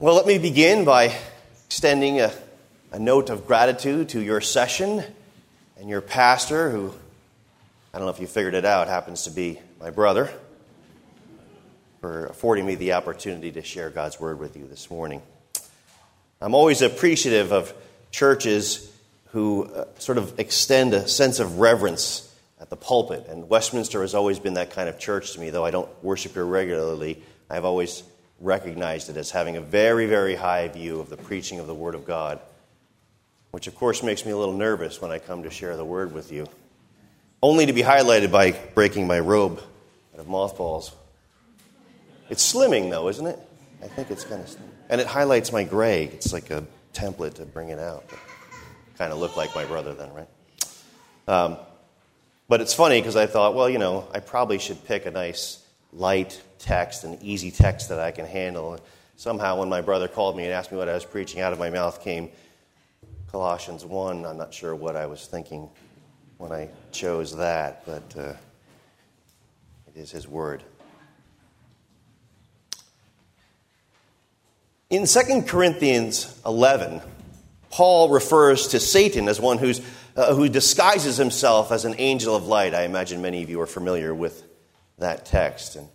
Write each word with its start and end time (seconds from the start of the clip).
Well, 0.00 0.14
let 0.14 0.26
me 0.26 0.38
begin 0.38 0.84
by 0.84 1.12
extending 1.66 2.20
a, 2.20 2.32
a, 2.92 3.00
note 3.00 3.30
of 3.30 3.48
gratitude 3.48 4.10
to 4.10 4.20
your 4.20 4.40
session 4.40 5.02
and 5.76 5.88
your 5.88 6.00
pastor, 6.00 6.70
who, 6.70 6.94
I 7.92 7.98
don't 7.98 8.06
know 8.06 8.12
if 8.12 8.20
you 8.20 8.28
figured 8.28 8.54
it 8.54 8.64
out, 8.64 8.86
happens 8.86 9.24
to 9.24 9.32
be 9.32 9.58
my 9.80 9.90
brother, 9.90 10.30
for 12.00 12.26
affording 12.26 12.64
me 12.64 12.76
the 12.76 12.92
opportunity 12.92 13.50
to 13.50 13.62
share 13.62 13.90
God's 13.90 14.20
word 14.20 14.38
with 14.38 14.56
you 14.56 14.68
this 14.68 14.88
morning. 14.88 15.20
I'm 16.40 16.54
always 16.54 16.80
appreciative 16.80 17.52
of 17.52 17.74
churches 18.12 18.96
who 19.30 19.64
uh, 19.64 19.86
sort 19.98 20.18
of 20.18 20.38
extend 20.38 20.94
a 20.94 21.08
sense 21.08 21.40
of 21.40 21.58
reverence 21.58 22.32
at 22.60 22.70
the 22.70 22.76
pulpit, 22.76 23.26
and 23.28 23.50
Westminster 23.50 24.02
has 24.02 24.14
always 24.14 24.38
been 24.38 24.54
that 24.54 24.70
kind 24.70 24.88
of 24.88 25.00
church 25.00 25.32
to 25.32 25.40
me, 25.40 25.50
though 25.50 25.64
I 25.64 25.72
don't 25.72 25.90
worship 26.04 26.34
here 26.34 26.46
regularly. 26.46 27.20
I've 27.50 27.64
always 27.64 28.04
recognized 28.40 29.10
it 29.10 29.16
as 29.16 29.30
having 29.30 29.56
a 29.56 29.60
very, 29.60 30.06
very 30.06 30.34
high 30.34 30.68
view 30.68 31.00
of 31.00 31.10
the 31.10 31.16
preaching 31.16 31.58
of 31.58 31.66
the 31.66 31.74
Word 31.74 31.94
of 31.94 32.06
God, 32.06 32.40
which 33.50 33.66
of 33.66 33.74
course 33.74 34.02
makes 34.02 34.24
me 34.24 34.32
a 34.32 34.36
little 34.36 34.56
nervous 34.56 35.00
when 35.00 35.10
I 35.10 35.18
come 35.18 35.42
to 35.42 35.50
share 35.50 35.76
the 35.76 35.84
Word 35.84 36.12
with 36.12 36.30
you, 36.30 36.46
only 37.42 37.66
to 37.66 37.72
be 37.72 37.82
highlighted 37.82 38.30
by 38.30 38.52
breaking 38.74 39.06
my 39.06 39.18
robe 39.18 39.60
out 40.14 40.20
of 40.20 40.28
mothballs. 40.28 40.94
It's 42.28 42.52
slimming, 42.52 42.90
though, 42.90 43.08
isn't 43.08 43.26
it? 43.26 43.38
I 43.82 43.88
think 43.88 44.10
it's 44.10 44.24
kind 44.24 44.40
of 44.40 44.48
slimming. 44.48 44.68
And 44.90 45.00
it 45.00 45.06
highlights 45.06 45.52
my 45.52 45.64
gray. 45.64 46.04
It's 46.04 46.32
like 46.32 46.50
a 46.50 46.66
template 46.92 47.34
to 47.34 47.44
bring 47.44 47.70
it 47.70 47.78
out. 47.78 48.04
Kind 48.96 49.12
of 49.12 49.18
look 49.18 49.36
like 49.36 49.54
my 49.54 49.64
brother 49.64 49.94
then, 49.94 50.10
right? 50.12 50.28
Um, 51.26 51.58
but 52.48 52.60
it's 52.60 52.74
funny 52.74 53.00
because 53.00 53.16
I 53.16 53.26
thought, 53.26 53.54
well, 53.54 53.68
you 53.68 53.78
know, 53.78 54.08
I 54.12 54.20
probably 54.20 54.58
should 54.58 54.84
pick 54.86 55.06
a 55.06 55.10
nice 55.10 55.62
light 55.92 56.40
text, 56.58 57.04
an 57.04 57.18
easy 57.22 57.50
text 57.50 57.88
that 57.88 58.00
I 58.00 58.10
can 58.10 58.26
handle. 58.26 58.78
Somehow, 59.16 59.58
when 59.58 59.68
my 59.68 59.80
brother 59.80 60.08
called 60.08 60.36
me 60.36 60.44
and 60.44 60.52
asked 60.52 60.70
me 60.70 60.78
what 60.78 60.88
I 60.88 60.94
was 60.94 61.04
preaching, 61.04 61.40
out 61.40 61.52
of 61.52 61.58
my 61.58 61.70
mouth 61.70 62.02
came 62.02 62.30
Colossians 63.30 63.84
1. 63.84 64.24
I'm 64.24 64.38
not 64.38 64.54
sure 64.54 64.74
what 64.74 64.96
I 64.96 65.06
was 65.06 65.26
thinking 65.26 65.68
when 66.38 66.52
I 66.52 66.70
chose 66.92 67.36
that, 67.36 67.84
but 67.84 68.16
uh, 68.16 68.32
it 69.88 69.96
is 69.96 70.10
his 70.10 70.26
word. 70.26 70.62
In 74.90 75.04
2 75.06 75.42
Corinthians 75.42 76.40
11, 76.46 77.02
Paul 77.70 78.08
refers 78.08 78.68
to 78.68 78.80
Satan 78.80 79.28
as 79.28 79.38
one 79.38 79.58
who's, 79.58 79.82
uh, 80.16 80.34
who 80.34 80.48
disguises 80.48 81.18
himself 81.18 81.70
as 81.70 81.84
an 81.84 81.96
angel 81.98 82.34
of 82.34 82.46
light. 82.46 82.72
I 82.72 82.84
imagine 82.84 83.20
many 83.20 83.42
of 83.42 83.50
you 83.50 83.60
are 83.60 83.66
familiar 83.66 84.14
with 84.14 84.42
that 84.96 85.26
text. 85.26 85.76
And 85.76 85.88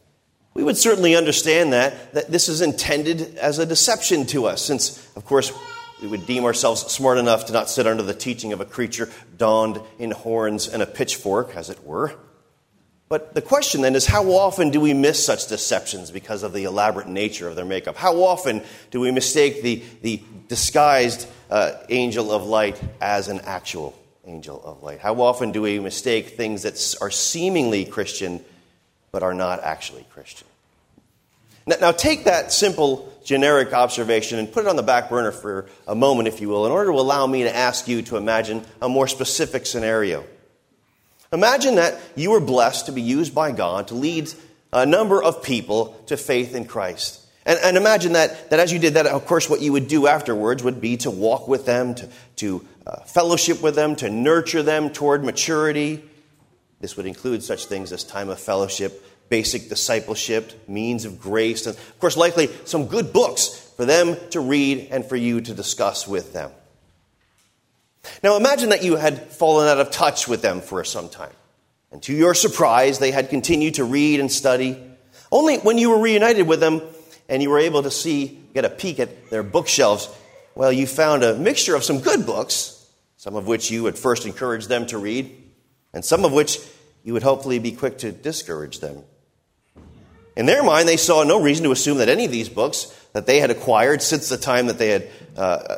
we 0.53 0.63
would 0.63 0.77
certainly 0.77 1.15
understand 1.15 1.73
that, 1.73 2.13
that 2.13 2.31
this 2.31 2.47
is 2.47 2.61
intended 2.61 3.37
as 3.37 3.59
a 3.59 3.65
deception 3.65 4.25
to 4.27 4.45
us, 4.45 4.61
since, 4.61 5.05
of 5.15 5.25
course, 5.25 5.51
we 6.01 6.07
would 6.07 6.27
deem 6.27 6.43
ourselves 6.43 6.81
smart 6.91 7.17
enough 7.17 7.45
to 7.45 7.53
not 7.53 7.69
sit 7.69 7.87
under 7.87 8.03
the 8.03 8.13
teaching 8.13 8.53
of 8.53 8.61
a 8.61 8.65
creature 8.65 9.09
donned 9.37 9.79
in 9.97 10.11
horns 10.11 10.67
and 10.67 10.83
a 10.83 10.85
pitchfork, 10.85 11.55
as 11.55 11.69
it 11.69 11.83
were. 11.83 12.13
But 13.09 13.35
the 13.35 13.41
question 13.41 13.81
then 13.81 13.95
is 13.95 14.05
how 14.05 14.25
often 14.31 14.69
do 14.69 14.81
we 14.81 14.93
miss 14.93 15.23
such 15.23 15.47
deceptions 15.47 16.11
because 16.11 16.43
of 16.43 16.51
the 16.51 16.63
elaborate 16.63 17.07
nature 17.07 17.47
of 17.47 17.55
their 17.55 17.65
makeup? 17.65 17.95
How 17.95 18.23
often 18.23 18.63
do 18.91 18.99
we 18.99 19.11
mistake 19.11 19.61
the, 19.61 19.83
the 20.01 20.21
disguised 20.47 21.27
uh, 21.49 21.73
angel 21.89 22.31
of 22.31 22.43
light 22.45 22.81
as 22.99 23.27
an 23.27 23.41
actual 23.41 23.97
angel 24.25 24.61
of 24.63 24.81
light? 24.83 24.99
How 24.99 25.21
often 25.21 25.51
do 25.51 25.61
we 25.61 25.79
mistake 25.79 26.29
things 26.29 26.63
that 26.63 26.95
are 27.01 27.11
seemingly 27.11 27.85
Christian 27.85 28.43
but 29.13 29.23
are 29.23 29.33
not 29.33 29.63
actually 29.63 30.05
Christian. 30.09 30.47
Now, 31.65 31.77
now, 31.79 31.91
take 31.93 32.25
that 32.25 32.51
simple, 32.51 33.13
generic 33.23 33.71
observation 33.71 34.37
and 34.37 34.51
put 34.51 34.65
it 34.65 34.67
on 34.67 34.75
the 34.75 34.83
back 34.83 35.09
burner 35.09 35.31
for 35.31 35.67
a 35.87 35.95
moment, 35.95 36.27
if 36.27 36.41
you 36.41 36.49
will, 36.49 36.65
in 36.65 36.73
order 36.73 36.91
to 36.91 36.97
allow 36.97 37.25
me 37.25 37.43
to 37.43 37.55
ask 37.55 37.87
you 37.87 38.01
to 38.01 38.17
imagine 38.17 38.65
a 38.81 38.89
more 38.89 39.07
specific 39.07 39.65
scenario. 39.65 40.25
Imagine 41.31 41.75
that 41.75 41.97
you 42.15 42.31
were 42.31 42.41
blessed 42.41 42.87
to 42.87 42.91
be 42.91 43.01
used 43.01 43.33
by 43.33 43.53
God 43.53 43.87
to 43.87 43.95
lead 43.95 44.33
a 44.73 44.85
number 44.85 45.23
of 45.23 45.41
people 45.41 45.97
to 46.07 46.17
faith 46.17 46.53
in 46.53 46.65
Christ. 46.65 47.21
And, 47.45 47.59
and, 47.63 47.77
imagine 47.77 48.13
that, 48.13 48.49
that 48.49 48.59
as 48.59 48.73
you 48.73 48.79
did 48.79 48.95
that, 48.95 49.05
of 49.05 49.25
course, 49.25 49.49
what 49.49 49.61
you 49.61 49.73
would 49.73 49.87
do 49.87 50.07
afterwards 50.07 50.63
would 50.63 50.81
be 50.81 50.97
to 50.97 51.11
walk 51.11 51.47
with 51.47 51.65
them, 51.65 51.93
to, 51.95 52.09
to 52.37 52.65
uh, 52.87 52.95
fellowship 53.01 53.61
with 53.61 53.75
them, 53.75 53.95
to 53.97 54.09
nurture 54.09 54.63
them 54.63 54.89
toward 54.89 55.23
maturity, 55.23 56.03
this 56.83 56.97
would 56.97 57.05
include 57.05 57.41
such 57.41 57.67
things 57.67 57.93
as 57.93 58.03
time 58.03 58.27
of 58.27 58.37
fellowship, 58.37 59.05
basic 59.29 59.69
discipleship, 59.69 60.67
means 60.67 61.05
of 61.05 61.17
grace, 61.17 61.65
and 61.65 61.77
of 61.77 61.99
course, 61.99 62.17
likely 62.17 62.49
some 62.65 62.87
good 62.87 63.13
books 63.13 63.71
for 63.77 63.85
them 63.85 64.17
to 64.31 64.41
read 64.41 64.89
and 64.91 65.05
for 65.05 65.15
you 65.15 65.39
to 65.39 65.53
discuss 65.53 66.09
with 66.09 66.33
them. 66.33 66.51
Now, 68.21 68.35
imagine 68.35 68.67
that 68.71 68.83
you 68.83 68.97
had 68.97 69.31
fallen 69.31 69.69
out 69.69 69.79
of 69.79 69.91
touch 69.91 70.27
with 70.27 70.41
them 70.41 70.59
for 70.59 70.83
some 70.83 71.07
time. 71.07 71.31
And 71.93 72.03
to 72.03 72.13
your 72.13 72.33
surprise, 72.33 72.99
they 72.99 73.11
had 73.11 73.29
continued 73.29 73.75
to 73.75 73.85
read 73.85 74.19
and 74.19 74.29
study. 74.29 74.77
Only 75.31 75.59
when 75.59 75.77
you 75.77 75.89
were 75.89 75.99
reunited 75.99 76.49
with 76.49 76.59
them 76.59 76.81
and 77.29 77.41
you 77.41 77.49
were 77.49 77.59
able 77.59 77.83
to 77.83 77.91
see, 77.91 78.41
get 78.53 78.65
a 78.65 78.69
peek 78.69 78.99
at 78.99 79.29
their 79.29 79.41
bookshelves, 79.41 80.09
well, 80.53 80.73
you 80.73 80.85
found 80.85 81.23
a 81.23 81.33
mixture 81.33 81.75
of 81.75 81.85
some 81.85 82.01
good 82.01 82.25
books, 82.25 82.85
some 83.15 83.37
of 83.37 83.47
which 83.47 83.71
you 83.71 83.85
had 83.85 83.97
first 83.97 84.25
encouraged 84.25 84.67
them 84.67 84.85
to 84.87 84.97
read, 84.97 85.42
and 85.93 86.03
some 86.03 86.25
of 86.25 86.33
which 86.33 86.59
you 87.03 87.13
would 87.13 87.23
hopefully 87.23 87.59
be 87.59 87.71
quick 87.71 87.99
to 87.99 88.11
discourage 88.11 88.79
them. 88.79 89.03
In 90.35 90.45
their 90.45 90.63
mind, 90.63 90.87
they 90.87 90.97
saw 90.97 91.23
no 91.23 91.41
reason 91.41 91.65
to 91.65 91.71
assume 91.71 91.99
that 91.99 92.09
any 92.09 92.25
of 92.25 92.31
these 92.31 92.49
books 92.49 92.85
that 93.13 93.27
they 93.27 93.39
had 93.39 93.51
acquired 93.51 94.01
since 94.01 94.29
the 94.29 94.37
time 94.37 94.67
that 94.67 94.79
they 94.79 94.89
had, 94.89 95.09
uh, 95.37 95.77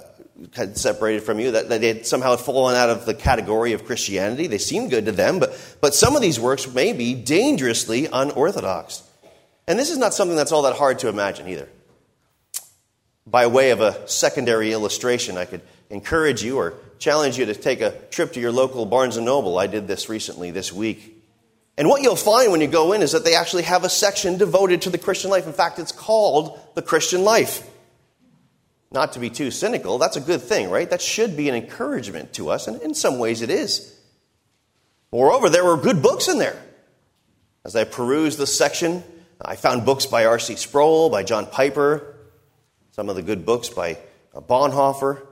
had 0.53 0.77
separated 0.77 1.23
from 1.23 1.39
you, 1.39 1.51
that, 1.51 1.67
that 1.67 1.81
they 1.81 1.87
had 1.89 2.05
somehow 2.05 2.37
fallen 2.37 2.75
out 2.75 2.89
of 2.89 3.05
the 3.05 3.13
category 3.13 3.73
of 3.73 3.85
Christianity. 3.85 4.47
They 4.47 4.57
seemed 4.57 4.91
good 4.91 5.05
to 5.05 5.11
them, 5.11 5.39
but, 5.39 5.77
but 5.81 5.93
some 5.93 6.15
of 6.15 6.21
these 6.21 6.39
works 6.39 6.71
may 6.73 6.93
be 6.93 7.13
dangerously 7.13 8.07
unorthodox. 8.11 9.03
And 9.67 9.77
this 9.77 9.89
is 9.89 9.97
not 9.97 10.13
something 10.13 10.37
that's 10.37 10.51
all 10.51 10.61
that 10.61 10.77
hard 10.77 10.99
to 10.99 11.09
imagine 11.09 11.47
either. 11.49 11.67
By 13.27 13.47
way 13.47 13.71
of 13.71 13.81
a 13.81 14.07
secondary 14.07 14.71
illustration, 14.71 15.37
I 15.37 15.45
could 15.45 15.61
encourage 15.89 16.43
you 16.43 16.57
or 16.57 16.75
challenge 16.99 17.37
you 17.37 17.45
to 17.45 17.55
take 17.55 17.81
a 17.81 17.91
trip 18.09 18.33
to 18.33 18.39
your 18.39 18.51
local 18.51 18.85
Barnes 18.85 19.17
& 19.17 19.19
Noble. 19.19 19.57
I 19.57 19.67
did 19.67 19.87
this 19.87 20.09
recently 20.09 20.51
this 20.51 20.71
week. 20.71 21.11
And 21.77 21.89
what 21.89 22.01
you'll 22.01 22.15
find 22.15 22.51
when 22.51 22.61
you 22.61 22.67
go 22.67 22.93
in 22.93 23.01
is 23.01 23.11
that 23.11 23.25
they 23.25 23.35
actually 23.35 23.63
have 23.63 23.83
a 23.83 23.89
section 23.89 24.37
devoted 24.37 24.83
to 24.83 24.89
the 24.89 24.97
Christian 24.97 25.29
life. 25.29 25.45
In 25.45 25.53
fact, 25.53 25.77
it's 25.77 25.91
called 25.91 26.59
the 26.73 26.81
Christian 26.81 27.23
life. 27.23 27.67
Not 28.91 29.13
to 29.13 29.19
be 29.19 29.29
too 29.29 29.51
cynical, 29.51 29.97
that's 29.97 30.15
a 30.15 30.21
good 30.21 30.41
thing, 30.41 30.69
right? 30.69 30.89
That 30.89 31.01
should 31.01 31.35
be 31.35 31.49
an 31.49 31.55
encouragement 31.55 32.33
to 32.33 32.49
us, 32.49 32.67
and 32.67 32.81
in 32.81 32.93
some 32.93 33.19
ways 33.19 33.41
it 33.41 33.49
is. 33.49 33.93
Moreover, 35.11 35.49
there 35.49 35.65
were 35.65 35.75
good 35.75 36.01
books 36.01 36.29
in 36.29 36.37
there. 36.37 36.61
As 37.65 37.75
I 37.75 37.83
perused 37.83 38.37
the 38.37 38.47
section, 38.47 39.03
I 39.41 39.57
found 39.57 39.85
books 39.85 40.05
by 40.05 40.25
R.C. 40.25 40.55
Sproul, 40.55 41.09
by 41.09 41.23
John 41.23 41.45
Piper, 41.45 42.15
some 42.91 43.09
of 43.09 43.17
the 43.17 43.21
good 43.21 43.45
books 43.45 43.67
by 43.67 43.97
Bonhoeffer, 44.33 45.25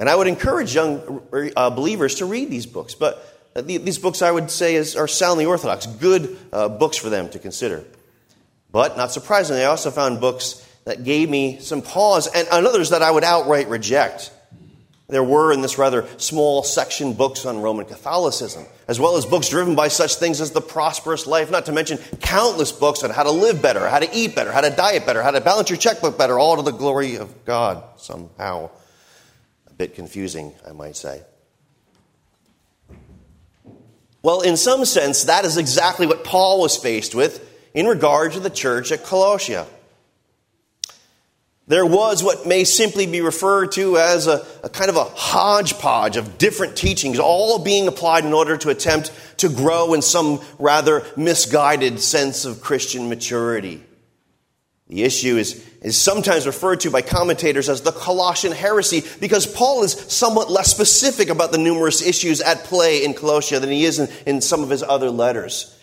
and 0.00 0.08
I 0.08 0.16
would 0.16 0.26
encourage 0.26 0.74
young 0.74 1.22
uh, 1.54 1.68
believers 1.68 2.16
to 2.16 2.24
read 2.24 2.50
these 2.50 2.64
books. 2.64 2.94
But 2.94 3.22
uh, 3.54 3.60
these 3.60 3.98
books, 3.98 4.22
I 4.22 4.30
would 4.30 4.50
say, 4.50 4.74
is, 4.74 4.96
are 4.96 5.06
soundly 5.06 5.44
orthodox, 5.44 5.84
good 5.84 6.38
uh, 6.54 6.70
books 6.70 6.96
for 6.96 7.10
them 7.10 7.28
to 7.28 7.38
consider. 7.38 7.84
But 8.72 8.96
not 8.96 9.12
surprisingly, 9.12 9.62
I 9.62 9.66
also 9.66 9.90
found 9.90 10.18
books 10.18 10.66
that 10.84 11.04
gave 11.04 11.28
me 11.28 11.58
some 11.60 11.82
pause 11.82 12.28
and, 12.28 12.48
and 12.50 12.66
others 12.66 12.90
that 12.90 13.02
I 13.02 13.10
would 13.10 13.24
outright 13.24 13.68
reject. 13.68 14.32
There 15.08 15.22
were 15.22 15.52
in 15.52 15.60
this 15.60 15.76
rather 15.76 16.06
small 16.16 16.62
section 16.62 17.12
books 17.12 17.44
on 17.44 17.60
Roman 17.60 17.84
Catholicism, 17.84 18.64
as 18.88 18.98
well 18.98 19.18
as 19.18 19.26
books 19.26 19.50
driven 19.50 19.74
by 19.74 19.88
such 19.88 20.14
things 20.14 20.40
as 20.40 20.52
the 20.52 20.62
prosperous 20.62 21.26
life, 21.26 21.50
not 21.50 21.66
to 21.66 21.72
mention 21.72 21.98
countless 22.22 22.72
books 22.72 23.02
on 23.02 23.10
how 23.10 23.24
to 23.24 23.30
live 23.30 23.60
better, 23.60 23.86
how 23.86 23.98
to 23.98 24.08
eat 24.16 24.34
better, 24.34 24.50
how 24.50 24.62
to 24.62 24.70
diet 24.70 25.04
better, 25.04 25.22
how 25.22 25.32
to 25.32 25.42
balance 25.42 25.68
your 25.68 25.76
checkbook 25.76 26.16
better, 26.16 26.38
all 26.38 26.56
to 26.56 26.62
the 26.62 26.70
glory 26.70 27.16
of 27.16 27.44
God 27.44 27.82
somehow 27.98 28.70
bit 29.80 29.94
confusing, 29.94 30.52
I 30.68 30.72
might 30.72 30.94
say. 30.94 31.22
Well, 34.22 34.42
in 34.42 34.58
some 34.58 34.84
sense, 34.84 35.24
that 35.24 35.46
is 35.46 35.56
exactly 35.56 36.06
what 36.06 36.22
Paul 36.22 36.60
was 36.60 36.76
faced 36.76 37.14
with 37.14 37.42
in 37.72 37.86
regard 37.86 38.32
to 38.32 38.40
the 38.40 38.50
church 38.50 38.92
at 38.92 39.04
Colossia. 39.04 39.66
There 41.66 41.86
was 41.86 42.22
what 42.22 42.46
may 42.46 42.64
simply 42.64 43.06
be 43.06 43.22
referred 43.22 43.72
to 43.72 43.96
as 43.96 44.26
a, 44.26 44.44
a, 44.62 44.68
kind 44.68 44.90
of 44.90 44.96
a 44.96 45.04
hodgepodge 45.04 46.18
of 46.18 46.36
different 46.36 46.76
teachings, 46.76 47.18
all 47.18 47.58
being 47.58 47.88
applied 47.88 48.26
in 48.26 48.34
order 48.34 48.58
to 48.58 48.68
attempt 48.68 49.10
to 49.38 49.48
grow 49.48 49.94
in 49.94 50.02
some 50.02 50.42
rather 50.58 51.06
misguided 51.16 52.00
sense 52.00 52.44
of 52.44 52.60
Christian 52.60 53.08
maturity. 53.08 53.82
The 54.88 55.04
issue 55.04 55.38
is, 55.38 55.64
is 55.82 55.96
sometimes 55.96 56.46
referred 56.46 56.80
to 56.80 56.90
by 56.90 57.02
commentators 57.02 57.68
as 57.68 57.80
the 57.80 57.92
Colossian 57.92 58.52
heresy 58.52 59.02
because 59.18 59.46
Paul 59.46 59.82
is 59.82 59.92
somewhat 59.92 60.50
less 60.50 60.70
specific 60.70 61.28
about 61.30 61.52
the 61.52 61.58
numerous 61.58 62.02
issues 62.02 62.40
at 62.40 62.64
play 62.64 63.04
in 63.04 63.14
Colossia 63.14 63.60
than 63.60 63.70
he 63.70 63.84
is 63.84 63.98
in, 63.98 64.08
in 64.26 64.40
some 64.40 64.62
of 64.62 64.70
his 64.70 64.82
other 64.82 65.10
letters. 65.10 65.76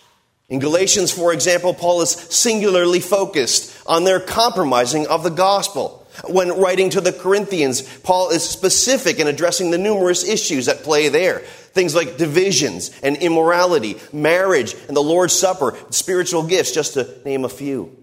In 0.48 0.60
Galatians, 0.60 1.12
for 1.12 1.32
example, 1.32 1.74
Paul 1.74 2.00
is 2.00 2.10
singularly 2.10 3.00
focused 3.00 3.76
on 3.86 4.04
their 4.04 4.20
compromising 4.20 5.06
of 5.06 5.22
the 5.22 5.30
gospel. 5.30 6.06
When 6.26 6.58
writing 6.58 6.90
to 6.90 7.00
the 7.00 7.12
Corinthians, 7.12 7.82
Paul 7.98 8.30
is 8.30 8.48
specific 8.48 9.18
in 9.18 9.26
addressing 9.26 9.70
the 9.70 9.78
numerous 9.78 10.26
issues 10.26 10.66
at 10.68 10.82
play 10.82 11.08
there. 11.10 11.40
Things 11.40 11.94
like 11.94 12.16
divisions 12.16 12.90
and 13.02 13.16
immorality, 13.16 13.98
marriage 14.12 14.74
and 14.88 14.96
the 14.96 15.02
Lord's 15.02 15.34
Supper, 15.34 15.76
spiritual 15.90 16.44
gifts, 16.44 16.72
just 16.72 16.94
to 16.94 17.20
name 17.24 17.44
a 17.44 17.48
few. 17.48 17.94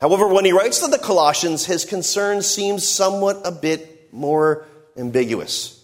However, 0.00 0.28
when 0.28 0.44
he 0.44 0.52
writes 0.52 0.80
to 0.80 0.88
the 0.88 0.98
Colossians, 0.98 1.66
his 1.66 1.84
concern 1.84 2.42
seems 2.42 2.86
somewhat 2.86 3.40
a 3.44 3.50
bit 3.50 4.12
more 4.12 4.64
ambiguous. 4.96 5.74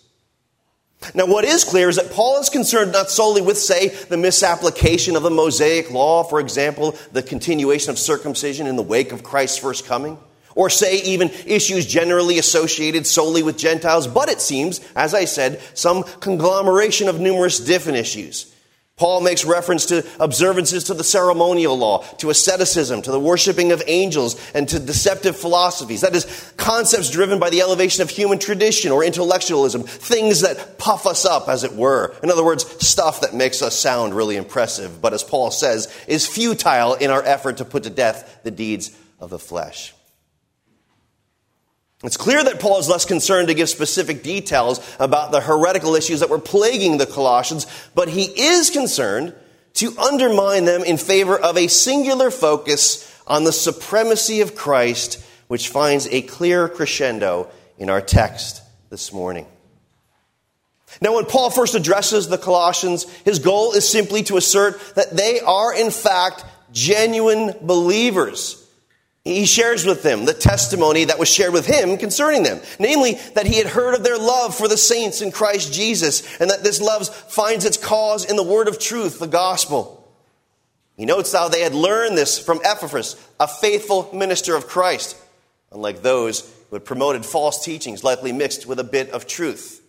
Now, 1.15 1.27
what 1.27 1.45
is 1.45 1.65
clear 1.65 1.89
is 1.89 1.97
that 1.97 2.13
Paul 2.13 2.41
is 2.41 2.49
concerned 2.49 2.93
not 2.93 3.11
solely 3.11 3.43
with, 3.43 3.59
say, 3.59 3.89
the 3.89 4.17
misapplication 4.17 5.17
of 5.17 5.23
the 5.23 5.31
Mosaic 5.31 5.91
law, 5.91 6.23
for 6.23 6.41
example, 6.41 6.97
the 7.13 7.23
continuation 7.23 7.91
of 7.91 7.99
circumcision 7.99 8.67
in 8.67 8.77
the 8.77 8.83
wake 8.83 9.13
of 9.13 9.23
Christ's 9.23 9.59
first 9.59 9.85
coming, 9.85 10.17
or 10.55 10.71
say 10.71 11.03
even 11.03 11.31
issues 11.47 11.85
generally 11.85 12.39
associated 12.39 13.07
solely 13.07 13.43
with 13.43 13.59
Gentiles, 13.59 14.07
but 14.07 14.31
it 14.31 14.41
seems, 14.41 14.81
as 14.95 15.13
I 15.13 15.27
said, 15.27 15.61
some 15.75 16.05
conglomeration 16.05 17.09
of 17.09 17.21
numerous 17.21 17.59
different 17.59 17.99
issues. 17.99 18.54
Paul 18.97 19.23
makes 19.23 19.45
reference 19.45 19.87
to 19.87 20.07
observances 20.21 20.85
to 20.85 20.95
the 20.95 21.03
ceremonial 21.03 21.77
law, 21.77 22.05
to 22.19 22.31
asceticism, 22.31 23.03
to 23.03 23.11
the 23.11 23.19
worshiping 23.19 23.73
of 23.73 23.83
angels, 23.89 24.41
and 24.55 24.69
to 24.69 24.79
deceptive 24.79 25.37
philosophies. 25.37 26.03
That 26.03 26.15
is, 26.15 26.53
concepts 26.57 27.11
driven 27.11 27.41
by 27.41 27.51
the 27.51 27.61
elevation 27.61 28.03
of 28.03 28.11
human 28.11 28.39
tradition 28.39 28.93
or 28.93 29.03
intellectualism, 29.03 29.83
things 29.83 30.43
that 30.43 30.79
puff 30.79 31.07
us 31.07 31.25
up, 31.25 31.49
as 31.49 31.65
it 31.65 31.73
were. 31.73 32.15
In 32.23 32.31
other 32.31 32.45
words, 32.45 32.65
stuff 32.87 33.23
that 33.23 33.35
makes 33.35 33.63
us 33.63 33.77
sound 33.77 34.15
really 34.15 34.37
impressive, 34.37 35.03
but 35.03 35.13
as 35.13 35.25
Paul 35.25 35.51
says, 35.51 35.93
is 36.07 36.29
futile 36.29 36.95
in 36.95 37.11
our 37.11 37.23
effort 37.25 37.57
to 37.57 37.65
put 37.65 37.83
to 37.83 37.91
death 37.91 38.43
the 38.45 38.53
deeds 38.53 38.97
of 39.19 39.31
the 39.31 39.41
flesh. 39.41 39.93
It's 42.05 42.19
clear 42.19 42.45
that 42.45 42.61
Paul 42.61 42.79
is 42.79 42.89
less 42.89 43.07
concerned 43.07 43.49
to 43.49 43.55
give 43.55 43.71
specific 43.71 44.23
details 44.23 44.79
about 45.01 45.33
the 45.33 45.41
heretical 45.41 45.95
issues 45.95 46.21
that 46.21 46.29
were 46.29 46.39
plaguing 46.39 46.99
the 46.99 47.07
Colossians, 47.07 47.67
but 47.95 48.09
he 48.09 48.25
is 48.25 48.69
concerned 48.69 49.35
to 49.75 49.97
undermine 49.99 50.67
them 50.67 50.85
in 50.85 50.99
favor 50.99 51.37
of 51.37 51.57
a 51.57 51.67
singular 51.67 52.31
focus 52.31 53.11
on 53.27 53.45
the 53.45 53.53
supremacy 53.53 54.43
of 54.43 54.55
Christ, 54.55 55.25
which 55.49 55.71
finds 55.71 56.07
a 56.09 56.21
clear 56.21 56.69
crescendo 56.69 57.49
in 57.79 57.89
our 57.89 58.03
text 58.03 58.63
this 58.91 59.11
morning. 59.11 59.47
Now, 61.01 61.15
when 61.15 61.25
Paul 61.25 61.51
first 61.51 61.75
addresses 61.75 62.29
the 62.29 62.39
Colossians, 62.39 63.11
his 63.25 63.39
goal 63.39 63.73
is 63.73 63.89
simply 63.89 64.23
to 64.25 64.37
assert 64.37 64.79
that 64.95 65.17
they 65.17 65.41
are, 65.41 65.75
in 65.75 65.91
fact, 65.91 66.45
genuine 66.71 67.55
believers 67.63 68.64
he 69.25 69.47
shares 69.47 69.87
with 69.87 70.03
them 70.03 70.27
the 70.27 70.35
testimony 70.35 71.07
that 71.07 71.19
was 71.19 71.31
shared 71.31 71.55
with 71.55 71.67
him 71.67 71.97
concerning 71.97 72.43
them, 72.43 72.61
namely 72.79 73.15
that 73.35 73.47
he 73.47 73.57
had 73.57 73.67
heard 73.67 73.95
of 73.95 74.05
their 74.05 74.19
love 74.19 74.55
for 74.55 74.69
the 74.69 74.77
saints 74.77 75.23
in 75.23 75.33
Christ 75.33 75.73
Jesus, 75.73 76.39
and 76.39 76.51
that 76.51 76.63
this 76.63 76.81
love 76.81 77.09
finds 77.09 77.65
its 77.65 77.79
cause 77.79 78.27
in 78.27 78.37
the 78.37 78.43
word 78.43 78.69
of 78.69 78.79
truth, 78.79 79.19
the 79.19 79.27
gospel. 79.27 80.13
He 80.97 81.07
notes 81.07 81.33
how 81.33 81.49
they 81.49 81.63
had 81.63 81.75
learned 81.75 82.19
this 82.19 82.39
from 82.39 82.61
Epaphras, 82.63 83.17
a 83.41 83.49
faithful 83.49 84.11
minister 84.13 84.55
of 84.57 84.67
Christ, 84.67 85.17
unlike 85.73 86.03
those 86.03 86.41
who 86.69 86.77
had 86.77 86.85
promoted 86.85 87.25
false 87.25 87.65
teachings, 87.65 88.05
likely 88.05 88.31
mixed 88.31 88.67
with 88.67 88.79
a 88.79 88.85
bit 88.85 89.09
of 89.11 89.27
truth. 89.27 89.81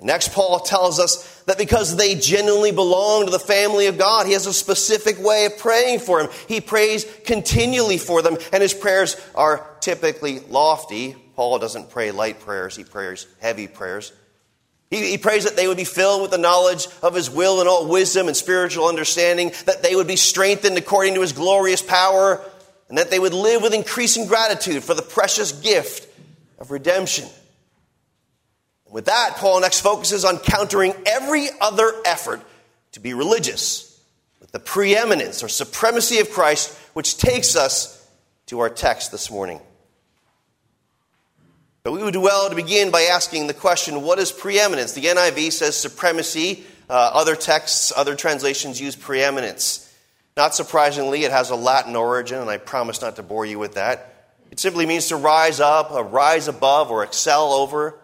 Next, 0.00 0.32
Paul 0.32 0.58
tells 0.58 0.98
us 0.98 1.42
that 1.42 1.56
because 1.56 1.96
they 1.96 2.16
genuinely 2.16 2.72
belong 2.72 3.26
to 3.26 3.30
the 3.30 3.38
family 3.38 3.86
of 3.86 3.96
God, 3.96 4.26
he 4.26 4.32
has 4.32 4.46
a 4.46 4.52
specific 4.52 5.18
way 5.18 5.46
of 5.46 5.56
praying 5.58 6.00
for 6.00 6.20
them. 6.22 6.32
He 6.48 6.60
prays 6.60 7.06
continually 7.24 7.98
for 7.98 8.20
them, 8.20 8.36
and 8.52 8.60
his 8.60 8.74
prayers 8.74 9.16
are 9.34 9.66
typically 9.80 10.40
lofty. 10.40 11.14
Paul 11.36 11.58
doesn't 11.58 11.90
pray 11.90 12.10
light 12.10 12.40
prayers, 12.40 12.76
he 12.76 12.84
prays 12.84 13.26
heavy 13.40 13.68
prayers. 13.68 14.12
He, 14.90 15.10
he 15.10 15.18
prays 15.18 15.44
that 15.44 15.56
they 15.56 15.66
would 15.66 15.76
be 15.76 15.84
filled 15.84 16.22
with 16.22 16.30
the 16.30 16.38
knowledge 16.38 16.86
of 17.02 17.14
his 17.14 17.30
will 17.30 17.60
and 17.60 17.68
all 17.68 17.88
wisdom 17.88 18.26
and 18.26 18.36
spiritual 18.36 18.86
understanding, 18.86 19.52
that 19.66 19.82
they 19.82 19.94
would 19.94 20.06
be 20.06 20.16
strengthened 20.16 20.76
according 20.76 21.14
to 21.14 21.20
his 21.20 21.32
glorious 21.32 21.82
power, 21.82 22.40
and 22.88 22.98
that 22.98 23.10
they 23.10 23.18
would 23.18 23.32
live 23.32 23.62
with 23.62 23.74
increasing 23.74 24.26
gratitude 24.26 24.82
for 24.82 24.94
the 24.94 25.02
precious 25.02 25.52
gift 25.52 26.08
of 26.58 26.70
redemption. 26.70 27.28
With 28.94 29.06
that, 29.06 29.38
Paul 29.38 29.58
next 29.60 29.80
focuses 29.80 30.24
on 30.24 30.38
countering 30.38 30.94
every 31.04 31.48
other 31.60 31.92
effort 32.04 32.40
to 32.92 33.00
be 33.00 33.12
religious 33.12 34.00
with 34.40 34.52
the 34.52 34.60
preeminence 34.60 35.42
or 35.42 35.48
supremacy 35.48 36.20
of 36.20 36.30
Christ, 36.30 36.78
which 36.92 37.16
takes 37.16 37.56
us 37.56 38.08
to 38.46 38.60
our 38.60 38.70
text 38.70 39.10
this 39.10 39.32
morning. 39.32 39.58
But 41.82 41.90
we 41.90 42.04
would 42.04 42.12
do 42.12 42.20
well 42.20 42.48
to 42.48 42.54
begin 42.54 42.92
by 42.92 43.08
asking 43.10 43.48
the 43.48 43.52
question 43.52 44.02
what 44.02 44.20
is 44.20 44.30
preeminence? 44.30 44.92
The 44.92 45.06
NIV 45.06 45.50
says 45.50 45.74
supremacy. 45.76 46.62
Uh, 46.88 46.92
other 46.92 47.34
texts, 47.34 47.92
other 47.96 48.14
translations 48.14 48.80
use 48.80 48.94
preeminence. 48.94 49.92
Not 50.36 50.54
surprisingly, 50.54 51.24
it 51.24 51.32
has 51.32 51.50
a 51.50 51.56
Latin 51.56 51.96
origin, 51.96 52.38
and 52.38 52.48
I 52.48 52.58
promise 52.58 53.02
not 53.02 53.16
to 53.16 53.24
bore 53.24 53.44
you 53.44 53.58
with 53.58 53.74
that. 53.74 54.30
It 54.52 54.60
simply 54.60 54.86
means 54.86 55.08
to 55.08 55.16
rise 55.16 55.58
up, 55.58 55.90
or 55.90 56.04
rise 56.04 56.46
above, 56.46 56.92
or 56.92 57.02
excel 57.02 57.52
over. 57.52 57.98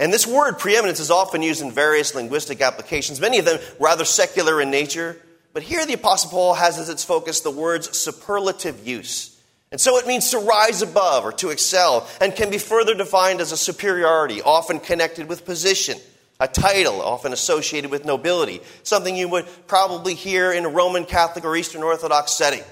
And 0.00 0.10
this 0.10 0.26
word 0.26 0.58
preeminence 0.58 0.98
is 0.98 1.10
often 1.10 1.42
used 1.42 1.60
in 1.60 1.70
various 1.70 2.14
linguistic 2.14 2.62
applications, 2.62 3.20
many 3.20 3.38
of 3.38 3.44
them 3.44 3.60
rather 3.78 4.06
secular 4.06 4.58
in 4.58 4.70
nature. 4.70 5.20
But 5.52 5.62
here 5.62 5.84
the 5.84 5.92
Apostle 5.92 6.30
Paul 6.30 6.54
has 6.54 6.78
as 6.78 6.88
its 6.88 7.04
focus 7.04 7.40
the 7.40 7.50
word's 7.50 7.98
superlative 7.98 8.86
use. 8.88 9.38
And 9.70 9.78
so 9.78 9.98
it 9.98 10.06
means 10.06 10.30
to 10.30 10.38
rise 10.38 10.80
above 10.80 11.26
or 11.26 11.32
to 11.32 11.50
excel 11.50 12.08
and 12.18 12.34
can 12.34 12.50
be 12.50 12.56
further 12.56 12.94
defined 12.94 13.42
as 13.42 13.52
a 13.52 13.58
superiority, 13.58 14.40
often 14.40 14.80
connected 14.80 15.28
with 15.28 15.44
position, 15.44 15.98
a 16.40 16.48
title 16.48 17.02
often 17.02 17.34
associated 17.34 17.90
with 17.90 18.06
nobility, 18.06 18.62
something 18.82 19.14
you 19.14 19.28
would 19.28 19.46
probably 19.66 20.14
hear 20.14 20.50
in 20.50 20.64
a 20.64 20.70
Roman 20.70 21.04
Catholic 21.04 21.44
or 21.44 21.54
Eastern 21.54 21.82
Orthodox 21.82 22.32
setting. 22.32 22.64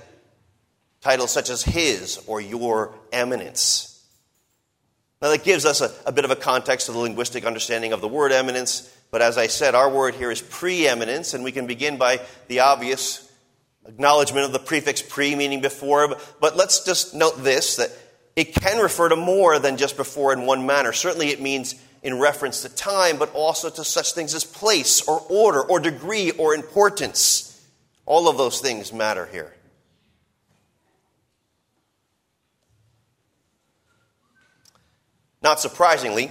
Titles 1.02 1.30
such 1.30 1.50
as 1.50 1.62
his 1.62 2.24
or 2.26 2.40
your 2.40 2.94
eminence. 3.12 3.97
Now, 5.20 5.30
that 5.30 5.42
gives 5.42 5.64
us 5.64 5.80
a, 5.80 5.92
a 6.06 6.12
bit 6.12 6.24
of 6.24 6.30
a 6.30 6.36
context 6.36 6.88
of 6.88 6.94
the 6.94 7.00
linguistic 7.00 7.44
understanding 7.44 7.92
of 7.92 8.00
the 8.00 8.08
word 8.08 8.30
eminence, 8.30 8.94
but 9.10 9.20
as 9.20 9.36
I 9.36 9.48
said, 9.48 9.74
our 9.74 9.90
word 9.90 10.14
here 10.14 10.30
is 10.30 10.40
preeminence, 10.40 11.34
and 11.34 11.42
we 11.42 11.50
can 11.50 11.66
begin 11.66 11.96
by 11.96 12.20
the 12.46 12.60
obvious 12.60 13.28
acknowledgement 13.86 14.44
of 14.44 14.52
the 14.52 14.58
prefix 14.58 15.02
pre, 15.02 15.34
meaning 15.34 15.60
before, 15.60 16.16
but 16.40 16.56
let's 16.56 16.84
just 16.84 17.14
note 17.14 17.42
this 17.42 17.76
that 17.76 17.90
it 18.36 18.54
can 18.54 18.80
refer 18.80 19.08
to 19.08 19.16
more 19.16 19.58
than 19.58 19.76
just 19.76 19.96
before 19.96 20.32
in 20.32 20.46
one 20.46 20.66
manner. 20.66 20.92
Certainly, 20.92 21.30
it 21.30 21.40
means 21.40 21.74
in 22.02 22.20
reference 22.20 22.62
to 22.62 22.68
time, 22.68 23.18
but 23.18 23.34
also 23.34 23.68
to 23.70 23.82
such 23.82 24.12
things 24.12 24.34
as 24.34 24.44
place 24.44 25.06
or 25.08 25.20
order 25.28 25.60
or 25.60 25.80
degree 25.80 26.30
or 26.32 26.54
importance. 26.54 27.44
All 28.06 28.28
of 28.28 28.38
those 28.38 28.60
things 28.60 28.92
matter 28.92 29.26
here. 29.26 29.52
Not 35.48 35.60
surprisingly, 35.60 36.30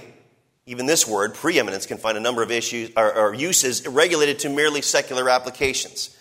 even 0.64 0.86
this 0.86 1.04
word, 1.04 1.34
preeminence, 1.34 1.86
can 1.86 1.98
find 1.98 2.16
a 2.16 2.20
number 2.20 2.40
of 2.40 2.52
issues 2.52 2.92
or, 2.96 3.12
or 3.12 3.34
uses 3.34 3.84
regulated 3.84 4.38
to 4.38 4.48
merely 4.48 4.80
secular 4.80 5.28
applications. 5.28 6.16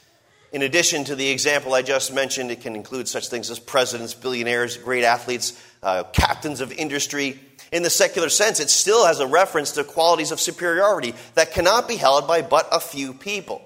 In 0.51 0.63
addition 0.63 1.03
to 1.03 1.13
the 1.13 1.29
example 1.29 1.75
I 1.75 1.83
just 1.83 2.11
mentioned, 2.11 2.49
it 2.49 2.61
can 2.61 2.75
include 2.75 3.07
such 3.07 3.27
things 3.27 3.51
as 3.51 3.59
presidents, 3.59 4.15
billionaires, 4.15 4.77
great 4.77 5.03
athletes, 5.03 5.63
uh, 5.83 6.05
captains 6.05 6.59
of 6.59 6.71
industry. 6.71 7.39
In 7.71 7.83
the 7.83 7.91
secular 7.91 8.29
sense, 8.29 8.59
it 8.59 8.71
still 8.71 9.05
has 9.05 9.19
a 9.19 9.27
reference 9.27 9.73
to 9.73 9.83
qualities 9.83 10.31
of 10.31 10.39
superiority 10.39 11.13
that 11.35 11.51
cannot 11.51 11.87
be 11.87 11.97
held 11.97 12.27
by 12.27 12.41
but 12.41 12.67
a 12.71 12.79
few 12.79 13.13
people. 13.13 13.61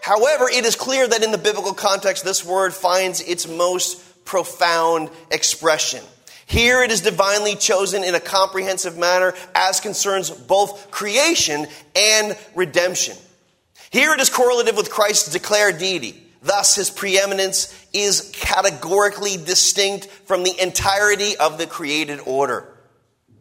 However, 0.00 0.48
it 0.48 0.64
is 0.64 0.76
clear 0.76 1.08
that 1.08 1.24
in 1.24 1.32
the 1.32 1.38
biblical 1.38 1.74
context, 1.74 2.24
this 2.24 2.44
word 2.44 2.72
finds 2.72 3.20
its 3.20 3.48
most 3.48 4.24
profound 4.24 5.10
expression. 5.32 6.04
Here 6.50 6.82
it 6.82 6.90
is 6.90 7.02
divinely 7.02 7.54
chosen 7.54 8.02
in 8.02 8.16
a 8.16 8.20
comprehensive 8.20 8.98
manner 8.98 9.34
as 9.54 9.78
concerns 9.78 10.30
both 10.30 10.90
creation 10.90 11.68
and 11.94 12.36
redemption. 12.56 13.16
Here 13.90 14.12
it 14.14 14.20
is 14.20 14.30
correlative 14.30 14.76
with 14.76 14.90
Christ's 14.90 15.30
declared 15.30 15.78
deity. 15.78 16.20
Thus, 16.42 16.74
his 16.74 16.90
preeminence 16.90 17.72
is 17.92 18.32
categorically 18.34 19.36
distinct 19.36 20.06
from 20.06 20.42
the 20.42 20.60
entirety 20.60 21.36
of 21.36 21.56
the 21.56 21.68
created 21.68 22.18
order. 22.26 22.76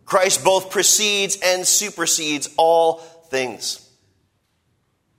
Christ 0.05 0.43
both 0.43 0.69
precedes 0.69 1.39
and 1.43 1.65
supersedes 1.65 2.47
all 2.57 2.97
things. 3.29 3.89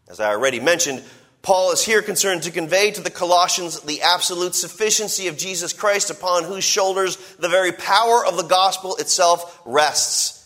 As 0.08 0.20
I 0.20 0.30
already 0.30 0.60
mentioned, 0.60 1.02
Paul 1.42 1.72
is 1.72 1.82
here 1.82 2.02
concerned 2.02 2.42
to 2.42 2.50
convey 2.50 2.90
to 2.90 3.00
the 3.00 3.10
Colossians 3.10 3.80
the 3.80 4.02
absolute 4.02 4.54
sufficiency 4.54 5.28
of 5.28 5.38
Jesus 5.38 5.72
Christ 5.72 6.10
upon 6.10 6.44
whose 6.44 6.64
shoulders 6.64 7.16
the 7.38 7.48
very 7.48 7.72
power 7.72 8.24
of 8.26 8.36
the 8.36 8.42
gospel 8.42 8.96
itself 8.96 9.60
rests. 9.64 10.36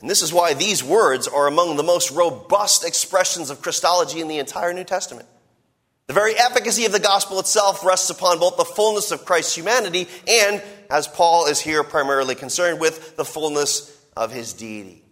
And 0.00 0.10
this 0.10 0.22
is 0.22 0.32
why 0.32 0.54
these 0.54 0.82
words 0.82 1.28
are 1.28 1.46
among 1.46 1.76
the 1.76 1.82
most 1.82 2.10
robust 2.10 2.84
expressions 2.84 3.50
of 3.50 3.62
Christology 3.62 4.20
in 4.20 4.28
the 4.28 4.38
entire 4.38 4.74
New 4.74 4.84
Testament. 4.84 5.28
The 6.08 6.12
very 6.12 6.34
efficacy 6.34 6.84
of 6.84 6.92
the 6.92 7.00
gospel 7.00 7.40
itself 7.40 7.84
rests 7.84 8.10
upon 8.10 8.38
both 8.38 8.56
the 8.56 8.64
fullness 8.64 9.10
of 9.10 9.24
Christ's 9.24 9.56
humanity 9.56 10.08
and, 10.28 10.62
as 10.90 11.08
Paul 11.08 11.46
is 11.46 11.60
here 11.60 11.82
primarily 11.82 12.34
concerned 12.34 12.80
with, 12.80 13.16
the 13.16 13.24
fullness 13.24 13.96
of 14.16 14.32
his 14.32 14.52
deity. 14.52 15.02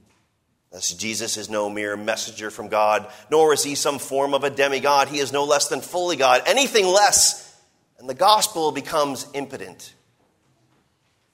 Thus, 0.75 0.93
Jesus 0.93 1.37
is 1.37 1.49
no 1.49 1.71
mere 1.71 1.97
messenger 1.97 2.51
from 2.51 2.67
God, 2.67 3.07
nor 3.31 3.55
is 3.55 3.63
he 3.63 3.77
some 3.77 4.01
form 4.01 4.35
of 4.35 4.43
a 4.43 4.51
demigod. 4.51 5.07
He 5.07 5.21
is 5.21 5.33
no 5.33 5.45
less 5.45 5.69
than 5.69 5.81
fully 5.81 6.17
God. 6.17 6.43
Anything 6.47 6.85
less, 6.85 7.57
and 8.01 8.09
the 8.09 8.15
gospel 8.15 8.73
becomes 8.73 9.25
impotent. 9.35 9.95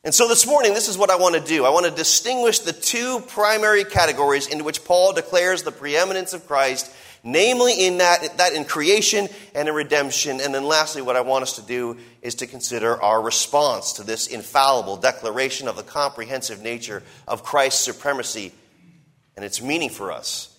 And 0.04 0.14
so 0.14 0.28
this 0.28 0.46
morning, 0.46 0.74
this 0.74 0.88
is 0.88 0.98
what 0.98 1.08
I 1.08 1.16
want 1.16 1.36
to 1.36 1.40
do. 1.40 1.64
I 1.64 1.70
want 1.70 1.86
to 1.86 1.90
distinguish 1.90 2.58
the 2.58 2.74
two 2.74 3.20
primary 3.28 3.84
categories 3.84 4.46
into 4.46 4.62
which 4.62 4.84
Paul 4.84 5.14
declares 5.14 5.62
the 5.62 5.72
preeminence 5.72 6.34
of 6.34 6.46
Christ 6.46 6.92
namely 7.22 7.86
in 7.86 7.98
that, 7.98 8.38
that 8.38 8.54
in 8.54 8.64
creation 8.64 9.28
and 9.54 9.68
in 9.68 9.74
redemption. 9.74 10.40
And 10.40 10.54
then 10.54 10.64
lastly, 10.64 11.02
what 11.02 11.16
I 11.16 11.20
want 11.20 11.42
us 11.42 11.56
to 11.56 11.62
do 11.62 11.98
is 12.22 12.36
to 12.36 12.46
consider 12.46 13.00
our 13.02 13.20
response 13.20 13.94
to 13.94 14.02
this 14.02 14.26
infallible 14.26 14.96
declaration 14.96 15.68
of 15.68 15.76
the 15.76 15.82
comprehensive 15.82 16.62
nature 16.62 17.02
of 17.28 17.42
Christ's 17.42 17.84
supremacy 17.84 18.52
and 19.40 19.46
its 19.46 19.62
meaning 19.62 19.88
for 19.88 20.12
us 20.12 20.54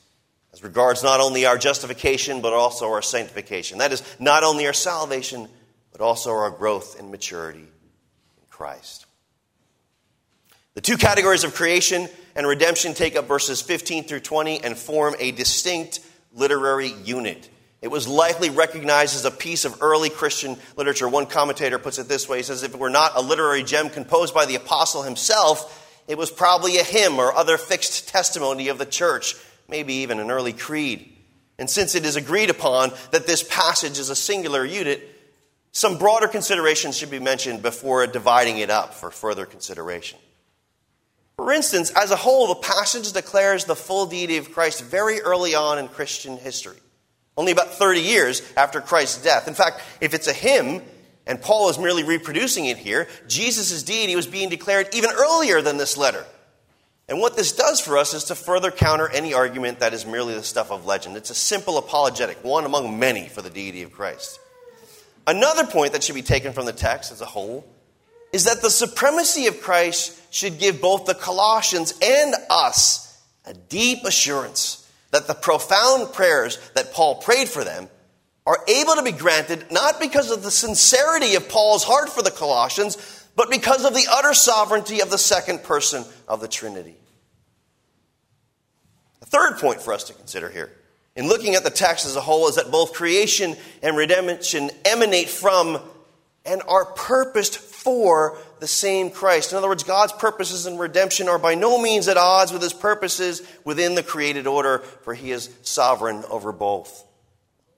as 0.53 0.63
regards 0.63 1.03
not 1.03 1.19
only 1.19 1.45
our 1.45 1.55
justification, 1.55 2.41
but 2.41 2.51
also 2.51 2.91
our 2.91 3.03
sanctification. 3.03 3.77
That 3.77 3.91
is, 3.91 4.01
not 4.19 4.43
only 4.43 4.65
our 4.65 4.73
salvation, 4.73 5.47
but 5.91 6.01
also 6.01 6.31
our 6.31 6.49
growth 6.49 6.99
and 6.99 7.11
maturity 7.11 7.59
in 7.59 8.47
Christ. 8.49 9.05
The 10.73 10.81
two 10.81 10.97
categories 10.97 11.43
of 11.43 11.53
creation 11.53 12.09
and 12.35 12.47
redemption 12.47 12.95
take 12.95 13.15
up 13.15 13.27
verses 13.27 13.61
15 13.61 14.05
through 14.05 14.21
20 14.21 14.63
and 14.63 14.75
form 14.75 15.13
a 15.19 15.31
distinct 15.31 15.99
literary 16.33 16.91
unit. 17.03 17.49
It 17.83 17.91
was 17.91 18.07
likely 18.07 18.49
recognized 18.49 19.15
as 19.15 19.25
a 19.25 19.31
piece 19.31 19.63
of 19.63 19.77
early 19.83 20.09
Christian 20.09 20.57
literature. 20.75 21.07
One 21.07 21.27
commentator 21.27 21.77
puts 21.77 21.99
it 21.99 22.07
this 22.07 22.27
way 22.27 22.37
he 22.37 22.43
says, 22.43 22.63
if 22.63 22.73
it 22.73 22.79
were 22.79 22.89
not 22.89 23.11
a 23.15 23.21
literary 23.21 23.61
gem 23.61 23.91
composed 23.91 24.33
by 24.33 24.47
the 24.47 24.55
apostle 24.55 25.03
himself, 25.03 25.77
it 26.11 26.17
was 26.17 26.29
probably 26.29 26.77
a 26.77 26.83
hymn 26.83 27.19
or 27.19 27.33
other 27.33 27.57
fixed 27.57 28.09
testimony 28.09 28.67
of 28.67 28.77
the 28.77 28.85
church, 28.85 29.33
maybe 29.69 29.93
even 29.93 30.19
an 30.19 30.29
early 30.29 30.51
creed. 30.51 31.09
And 31.57 31.69
since 31.69 31.95
it 31.95 32.03
is 32.03 32.17
agreed 32.17 32.49
upon 32.49 32.91
that 33.11 33.27
this 33.27 33.43
passage 33.43 33.97
is 33.97 34.09
a 34.09 34.15
singular 34.15 34.65
unit, 34.65 35.07
some 35.71 35.97
broader 35.97 36.27
considerations 36.27 36.97
should 36.97 37.11
be 37.11 37.19
mentioned 37.19 37.61
before 37.61 38.05
dividing 38.07 38.57
it 38.57 38.69
up 38.69 38.93
for 38.93 39.09
further 39.09 39.45
consideration. 39.45 40.19
For 41.37 41.53
instance, 41.53 41.91
as 41.91 42.11
a 42.11 42.17
whole, 42.17 42.47
the 42.49 42.55
passage 42.55 43.13
declares 43.13 43.63
the 43.63 43.73
full 43.77 44.05
deity 44.05 44.35
of 44.35 44.51
Christ 44.51 44.83
very 44.83 45.21
early 45.21 45.55
on 45.55 45.79
in 45.79 45.87
Christian 45.87 46.35
history, 46.35 46.77
only 47.37 47.53
about 47.53 47.75
30 47.75 48.01
years 48.01 48.41
after 48.57 48.81
Christ's 48.81 49.23
death. 49.23 49.47
In 49.47 49.53
fact, 49.53 49.79
if 50.01 50.13
it's 50.13 50.27
a 50.27 50.33
hymn, 50.33 50.81
and 51.27 51.41
Paul 51.41 51.69
is 51.69 51.77
merely 51.77 52.03
reproducing 52.03 52.65
it 52.65 52.77
here, 52.77 53.07
Jesus' 53.27 53.83
deity 53.83 54.15
was 54.15 54.27
being 54.27 54.49
declared 54.49 54.93
even 54.93 55.11
earlier 55.11 55.61
than 55.61 55.77
this 55.77 55.97
letter. 55.97 56.25
And 57.07 57.19
what 57.19 57.35
this 57.35 57.51
does 57.51 57.79
for 57.81 57.97
us 57.97 58.13
is 58.13 58.25
to 58.25 58.35
further 58.35 58.71
counter 58.71 59.09
any 59.09 59.33
argument 59.33 59.79
that 59.79 59.93
is 59.93 60.05
merely 60.05 60.33
the 60.33 60.43
stuff 60.43 60.71
of 60.71 60.85
legend. 60.85 61.17
It's 61.17 61.29
a 61.29 61.35
simple 61.35 61.77
apologetic, 61.77 62.43
one 62.43 62.65
among 62.65 62.97
many 62.97 63.27
for 63.27 63.41
the 63.41 63.49
deity 63.49 63.83
of 63.83 63.91
Christ. 63.91 64.39
Another 65.27 65.65
point 65.65 65.93
that 65.93 66.03
should 66.03 66.15
be 66.15 66.21
taken 66.21 66.53
from 66.53 66.65
the 66.65 66.73
text 66.73 67.11
as 67.11 67.21
a 67.21 67.25
whole 67.25 67.65
is 68.33 68.45
that 68.45 68.61
the 68.61 68.69
supremacy 68.69 69.47
of 69.47 69.61
Christ 69.61 70.19
should 70.33 70.57
give 70.57 70.81
both 70.81 71.05
the 71.05 71.13
Colossians 71.13 71.93
and 72.01 72.33
us 72.49 73.21
a 73.45 73.53
deep 73.53 74.05
assurance 74.05 74.89
that 75.11 75.27
the 75.27 75.33
profound 75.33 76.13
prayers 76.13 76.57
that 76.75 76.93
Paul 76.93 77.15
prayed 77.15 77.49
for 77.49 77.63
them 77.63 77.89
are 78.45 78.59
able 78.67 78.95
to 78.95 79.03
be 79.03 79.11
granted 79.11 79.65
not 79.71 79.99
because 79.99 80.31
of 80.31 80.43
the 80.43 80.51
sincerity 80.51 81.35
of 81.35 81.47
Paul's 81.47 81.83
heart 81.83 82.09
for 82.09 82.21
the 82.21 82.31
Colossians, 82.31 83.27
but 83.35 83.49
because 83.49 83.85
of 83.85 83.93
the 83.93 84.07
utter 84.11 84.33
sovereignty 84.33 85.01
of 85.01 85.09
the 85.09 85.17
second 85.17 85.63
person 85.63 86.03
of 86.27 86.41
the 86.41 86.47
Trinity. 86.47 86.95
The 89.19 89.25
third 89.27 89.57
point 89.57 89.81
for 89.81 89.93
us 89.93 90.05
to 90.05 90.13
consider 90.13 90.49
here, 90.49 90.71
in 91.15 91.27
looking 91.27 91.55
at 91.55 91.63
the 91.63 91.69
text 91.69 92.05
as 92.05 92.15
a 92.15 92.21
whole, 92.21 92.47
is 92.47 92.55
that 92.55 92.71
both 92.71 92.93
creation 92.93 93.55
and 93.83 93.95
redemption 93.95 94.71
emanate 94.85 95.29
from 95.29 95.79
and 96.43 96.61
are 96.67 96.85
purposed 96.85 97.57
for 97.57 98.37
the 98.59 98.67
same 98.67 99.11
Christ. 99.11 99.51
In 99.51 99.57
other 99.57 99.67
words, 99.67 99.83
God's 99.83 100.13
purposes 100.13 100.65
in 100.65 100.77
redemption 100.77 101.29
are 101.29 101.37
by 101.37 101.53
no 101.53 101.79
means 101.79 102.07
at 102.07 102.17
odds 102.17 102.51
with 102.51 102.61
his 102.61 102.73
purposes 102.73 103.41
within 103.63 103.93
the 103.93 104.03
created 104.03 104.47
order, 104.47 104.79
for 104.79 105.13
he 105.13 105.31
is 105.31 105.49
sovereign 105.61 106.23
over 106.29 106.51
both. 106.51 107.05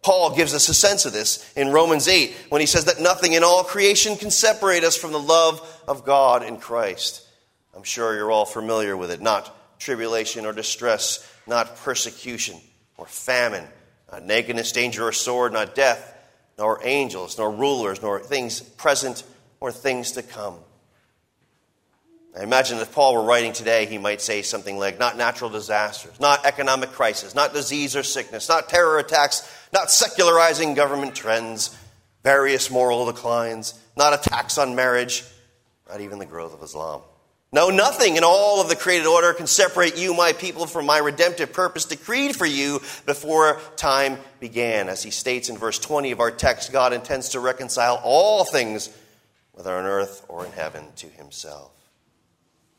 Paul 0.04 0.36
gives 0.36 0.54
us 0.54 0.68
a 0.68 0.74
sense 0.74 1.06
of 1.06 1.14
this 1.14 1.52
in 1.56 1.70
Romans 1.70 2.08
8 2.08 2.36
when 2.50 2.62
he 2.62 2.68
says 2.68 2.86
that 2.86 3.00
nothing 3.00 3.34
in 3.34 3.44
all 3.44 3.64
creation 3.64 4.18
can 4.18 4.30
separate 4.30 4.84
us 4.84 4.98
from 4.98 5.14
the 5.14 5.20
love 5.20 5.62
of 5.88 6.06
God 6.06 6.44
in 6.44 6.58
Christ. 6.58 7.26
I'm 7.76 7.84
sure 7.84 8.14
you're 8.16 8.32
all 8.32 8.46
familiar 8.46 8.96
with 8.98 9.12
it. 9.12 9.22
Not 9.22 9.80
tribulation 9.80 10.46
or 10.46 10.54
distress, 10.54 11.28
not 11.48 11.78
persecution 11.78 12.60
or 12.98 13.06
famine, 13.06 13.66
not 14.12 14.26
nakedness, 14.26 14.74
danger, 14.74 15.08
or 15.08 15.14
sword, 15.14 15.54
not 15.54 15.74
death, 15.74 16.10
nor 16.58 16.80
angels, 16.84 17.38
nor 17.38 17.50
rulers, 17.50 18.02
nor 18.02 18.20
things 18.20 18.60
present 18.60 19.24
or 19.60 19.72
things 19.72 20.12
to 20.12 20.22
come. 20.22 20.56
I 22.38 22.44
imagine 22.44 22.80
if 22.80 22.92
Paul 22.92 23.13
were 23.13 23.24
writing 23.24 23.54
today, 23.54 23.86
he 23.86 24.00
might 24.00 24.20
say 24.20 24.42
something 24.42 24.78
like, 24.78 24.98
not 24.98 25.18
natural 25.18 25.52
disasters, 25.52 26.20
not 26.20 26.46
economic 26.46 26.92
crisis, 26.92 27.36
not 27.36 27.54
disease 27.54 27.96
or 27.96 28.02
sickness, 28.02 28.50
not 28.50 28.70
terror 28.70 28.98
attacks, 28.98 29.48
not 29.72 29.92
secularizing 29.92 30.74
government 30.74 31.13
trends, 31.13 31.78
various 32.24 32.72
moral 32.72 33.06
declines, 33.06 33.80
not 33.96 34.13
attacks 34.13 34.58
on 34.58 34.75
marriage, 34.75 35.24
not 35.88 36.02
even 36.02 36.18
the 36.18 36.25
growth 36.25 36.56
of 36.56 36.63
Islam. 36.63 37.02
No, 37.52 37.70
nothing 37.70 38.16
in 38.18 38.24
all 38.24 38.62
of 38.62 38.68
the 38.68 38.75
created 38.75 39.06
order 39.06 39.32
can 39.34 39.46
separate 39.46 39.96
you, 39.96 40.16
my 40.16 40.34
people, 40.34 40.66
from 40.66 40.88
my 40.88 40.98
redemptive 40.98 41.54
purpose 41.54 41.86
decreed 41.86 42.36
for 42.36 42.48
you 42.48 42.80
before 43.06 43.60
time 43.75 44.18
began. 44.40 44.90
As 44.90 45.04
he 45.04 45.12
states 45.12 45.50
in 45.50 45.58
verse 45.60 45.78
20 45.78 46.10
of 46.10 46.20
our 46.20 46.32
text, 46.32 46.72
God 46.72 46.94
intends 46.94 47.30
to 47.30 47.40
reconcile 47.40 48.02
all 48.04 48.44
things 48.44 48.90
whether 49.54 49.72
on 49.72 49.86
earth 49.86 50.25
or 50.28 50.46
in 50.46 50.52
heaven, 50.52 50.84
to 50.96 51.08
himself. 51.08 51.72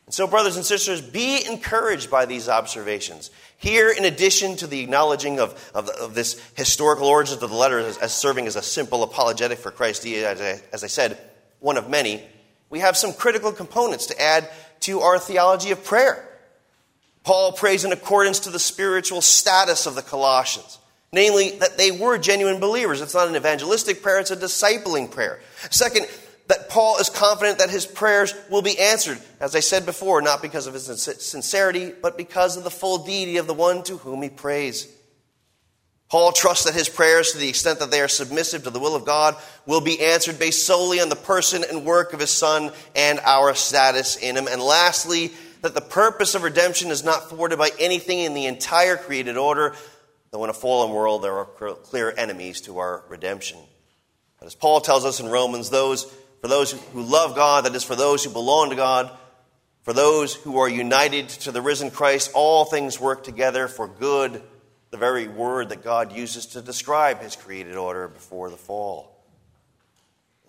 And 0.06 0.14
so, 0.14 0.26
brothers 0.26 0.56
and 0.56 0.64
sisters, 0.64 1.00
be 1.00 1.44
encouraged 1.46 2.10
by 2.10 2.26
these 2.26 2.48
observations. 2.48 3.30
Here, 3.56 3.90
in 3.90 4.04
addition 4.04 4.56
to 4.56 4.66
the 4.66 4.80
acknowledging 4.80 5.40
of, 5.40 5.70
of, 5.74 5.88
of 5.88 6.14
this 6.14 6.40
historical 6.56 7.06
origin 7.06 7.34
of 7.34 7.40
the 7.40 7.48
letter 7.48 7.78
as, 7.78 7.96
as, 7.96 8.12
serving 8.12 8.46
as 8.46 8.56
a 8.56 8.62
simple 8.62 9.02
apologetic 9.02 9.58
for 9.58 9.70
Christ, 9.70 10.04
as 10.06 10.40
I, 10.40 10.60
as 10.72 10.84
I 10.84 10.88
said, 10.88 11.18
one 11.60 11.78
of 11.78 11.88
many, 11.88 12.22
we 12.68 12.80
have 12.80 12.96
some 12.96 13.14
critical 13.14 13.52
components 13.52 14.06
to 14.06 14.20
add 14.20 14.50
to 14.80 15.00
our 15.00 15.18
theology 15.18 15.70
of 15.70 15.82
prayer. 15.82 16.28
Paul 17.22 17.52
prays 17.52 17.86
in 17.86 17.92
accordance 17.92 18.40
to 18.40 18.50
the 18.50 18.58
spiritual 18.58 19.22
status 19.22 19.86
of 19.86 19.94
the 19.94 20.02
Colossians, 20.02 20.78
namely, 21.10 21.52
that 21.60 21.78
they 21.78 21.90
were 21.90 22.18
genuine 22.18 22.60
believers. 22.60 23.00
It's 23.00 23.14
not 23.14 23.28
an 23.28 23.36
evangelistic 23.36 24.02
prayer, 24.02 24.20
it's 24.20 24.30
a 24.30 24.36
discipling 24.36 25.10
prayer. 25.10 25.40
Second, 25.70 26.06
that 26.46 26.68
Paul 26.68 26.98
is 26.98 27.08
confident 27.08 27.58
that 27.58 27.70
his 27.70 27.86
prayers 27.86 28.34
will 28.50 28.62
be 28.62 28.78
answered, 28.78 29.18
as 29.40 29.56
I 29.56 29.60
said 29.60 29.86
before, 29.86 30.20
not 30.20 30.42
because 30.42 30.66
of 30.66 30.74
his 30.74 30.84
sincerity, 31.20 31.92
but 32.02 32.18
because 32.18 32.56
of 32.56 32.64
the 32.64 32.70
full 32.70 33.04
deity 33.04 33.38
of 33.38 33.46
the 33.46 33.54
one 33.54 33.82
to 33.84 33.96
whom 33.96 34.22
he 34.22 34.28
prays. 34.28 34.88
Paul 36.10 36.32
trusts 36.32 36.66
that 36.66 36.74
his 36.74 36.88
prayers, 36.88 37.32
to 37.32 37.38
the 37.38 37.48
extent 37.48 37.78
that 37.78 37.90
they 37.90 38.00
are 38.00 38.08
submissive 38.08 38.64
to 38.64 38.70
the 38.70 38.78
will 38.78 38.94
of 38.94 39.06
God, 39.06 39.36
will 39.66 39.80
be 39.80 40.00
answered 40.00 40.38
based 40.38 40.66
solely 40.66 41.00
on 41.00 41.08
the 41.08 41.16
person 41.16 41.64
and 41.68 41.84
work 41.84 42.12
of 42.12 42.20
his 42.20 42.30
Son 42.30 42.72
and 42.94 43.18
our 43.20 43.54
status 43.54 44.16
in 44.16 44.36
him. 44.36 44.46
And 44.46 44.62
lastly, 44.62 45.32
that 45.62 45.74
the 45.74 45.80
purpose 45.80 46.34
of 46.34 46.42
redemption 46.42 46.90
is 46.90 47.02
not 47.02 47.30
thwarted 47.30 47.58
by 47.58 47.70
anything 47.80 48.18
in 48.18 48.34
the 48.34 48.46
entire 48.46 48.96
created 48.98 49.38
order, 49.38 49.74
though 50.30 50.44
in 50.44 50.50
a 50.50 50.54
fallen 50.54 50.92
world 50.92 51.24
there 51.24 51.32
are 51.32 51.46
clear 51.46 52.12
enemies 52.16 52.60
to 52.60 52.78
our 52.78 53.02
redemption. 53.08 53.58
But 54.38 54.46
as 54.46 54.54
Paul 54.54 54.82
tells 54.82 55.06
us 55.06 55.20
in 55.20 55.28
Romans, 55.28 55.70
those 55.70 56.04
for 56.44 56.48
those 56.48 56.72
who 56.72 57.00
love 57.00 57.34
God, 57.34 57.64
that 57.64 57.74
is, 57.74 57.84
for 57.84 57.96
those 57.96 58.22
who 58.22 58.28
belong 58.28 58.68
to 58.68 58.76
God, 58.76 59.10
for 59.80 59.94
those 59.94 60.34
who 60.34 60.58
are 60.58 60.68
united 60.68 61.30
to 61.30 61.50
the 61.50 61.62
risen 61.62 61.90
Christ, 61.90 62.32
all 62.34 62.66
things 62.66 63.00
work 63.00 63.24
together 63.24 63.66
for 63.66 63.88
good, 63.88 64.42
the 64.90 64.98
very 64.98 65.26
word 65.26 65.70
that 65.70 65.82
God 65.82 66.12
uses 66.12 66.44
to 66.48 66.60
describe 66.60 67.22
his 67.22 67.34
created 67.34 67.76
order 67.76 68.08
before 68.08 68.50
the 68.50 68.58
fall. 68.58 69.24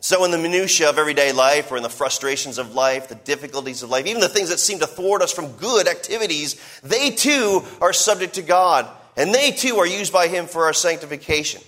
So, 0.02 0.26
in 0.26 0.32
the 0.32 0.38
minutiae 0.38 0.90
of 0.90 0.98
everyday 0.98 1.32
life, 1.32 1.72
or 1.72 1.78
in 1.78 1.84
the 1.84 1.90
frustrations 1.90 2.58
of 2.58 2.76
life, 2.76 3.08
the 3.08 3.16
difficulties 3.16 3.82
of 3.82 3.90
life, 3.90 4.06
even 4.06 4.20
the 4.20 4.28
things 4.28 4.50
that 4.50 4.60
seem 4.60 4.80
to 4.80 4.88
thwart 4.88 5.22
us 5.22 5.32
from 5.32 5.54
good 5.54 5.88
activities, 5.88 6.62
they 6.84 7.12
too 7.12 7.64
are 7.80 7.94
subject 7.94 8.34
to 8.34 8.42
God, 8.42 8.86
and 9.16 9.34
they 9.34 9.52
too 9.52 9.78
are 9.78 9.88
used 9.88 10.12
by 10.12 10.28
Him 10.28 10.48
for 10.48 10.66
our 10.66 10.74
sanctification. 10.74 11.62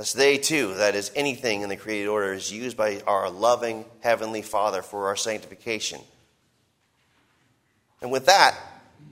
Thus, 0.00 0.14
they 0.14 0.38
too, 0.38 0.72
that 0.76 0.94
is, 0.94 1.12
anything 1.14 1.60
in 1.60 1.68
the 1.68 1.76
created 1.76 2.08
order, 2.08 2.32
is 2.32 2.50
used 2.50 2.74
by 2.74 3.02
our 3.06 3.28
loving 3.28 3.84
Heavenly 4.00 4.40
Father 4.40 4.80
for 4.80 5.08
our 5.08 5.14
sanctification. 5.14 6.00
And 8.00 8.10
with 8.10 8.24
that, 8.24 8.56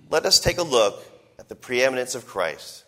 let 0.08 0.24
us 0.24 0.40
take 0.40 0.56
a 0.56 0.62
look 0.62 1.04
at 1.38 1.50
the 1.50 1.54
preeminence 1.54 2.14
of 2.14 2.26
Christ. 2.26 2.84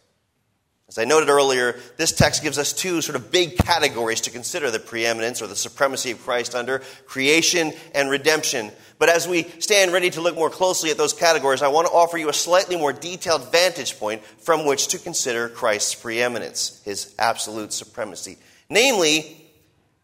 As 0.89 0.97
I 0.97 1.05
noted 1.05 1.29
earlier, 1.29 1.79
this 1.99 2.13
text 2.13 2.43
gives 2.43 2.57
us 2.57 2.73
two 2.73 3.03
sort 3.03 3.17
of 3.17 3.31
big 3.31 3.59
categories 3.59 4.23
to 4.23 4.31
consider 4.31 4.71
the 4.71 4.79
preeminence 4.79 5.43
or 5.43 5.47
the 5.47 5.55
supremacy 5.55 6.11
of 6.11 6.23
Christ 6.23 6.55
under 6.55 6.79
creation 7.05 7.75
and 7.95 8.09
redemption. 8.09 8.73
But 9.01 9.09
as 9.09 9.27
we 9.27 9.45
stand 9.61 9.95
ready 9.95 10.11
to 10.11 10.21
look 10.21 10.35
more 10.35 10.51
closely 10.51 10.91
at 10.91 10.99
those 10.99 11.15
categories, 11.15 11.63
I 11.63 11.69
want 11.69 11.87
to 11.87 11.93
offer 11.93 12.19
you 12.19 12.29
a 12.29 12.35
slightly 12.35 12.77
more 12.77 12.93
detailed 12.93 13.51
vantage 13.51 13.99
point 13.99 14.23
from 14.23 14.67
which 14.67 14.89
to 14.89 14.99
consider 14.99 15.49
Christ's 15.49 15.95
preeminence, 15.95 16.83
his 16.85 17.15
absolute 17.19 17.73
supremacy. 17.73 18.37
Namely, 18.69 19.39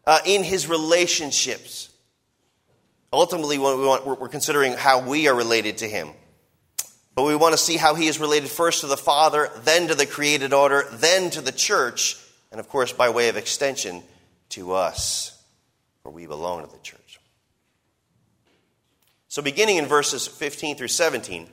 uh, 0.07 0.19
in 0.25 0.43
his 0.43 0.67
relationships. 0.67 1.89
Ultimately, 3.13 3.59
we 3.59 3.63
want, 3.63 4.07
we're 4.07 4.29
considering 4.29 4.73
how 4.73 5.07
we 5.07 5.27
are 5.27 5.35
related 5.35 5.77
to 5.79 5.87
him. 5.87 6.09
But 7.13 7.23
we 7.23 7.35
want 7.35 7.53
to 7.53 7.57
see 7.57 7.77
how 7.77 7.93
he 7.93 8.07
is 8.07 8.19
related 8.19 8.49
first 8.49 8.81
to 8.81 8.87
the 8.87 8.97
Father, 8.97 9.51
then 9.63 9.89
to 9.89 9.95
the 9.95 10.07
created 10.07 10.53
order, 10.53 10.85
then 10.93 11.29
to 11.31 11.41
the 11.41 11.51
church, 11.51 12.17
and 12.51 12.59
of 12.59 12.67
course, 12.67 12.93
by 12.93 13.09
way 13.09 13.29
of 13.29 13.37
extension, 13.37 14.01
to 14.49 14.73
us, 14.73 15.39
for 16.01 16.11
we 16.11 16.25
belong 16.25 16.65
to 16.65 16.71
the 16.71 16.81
church. 16.81 16.96
So, 19.37 19.43
beginning 19.43 19.77
in 19.77 19.85
verses 19.85 20.25
15 20.25 20.77
through 20.77 20.87
17, 20.87 21.47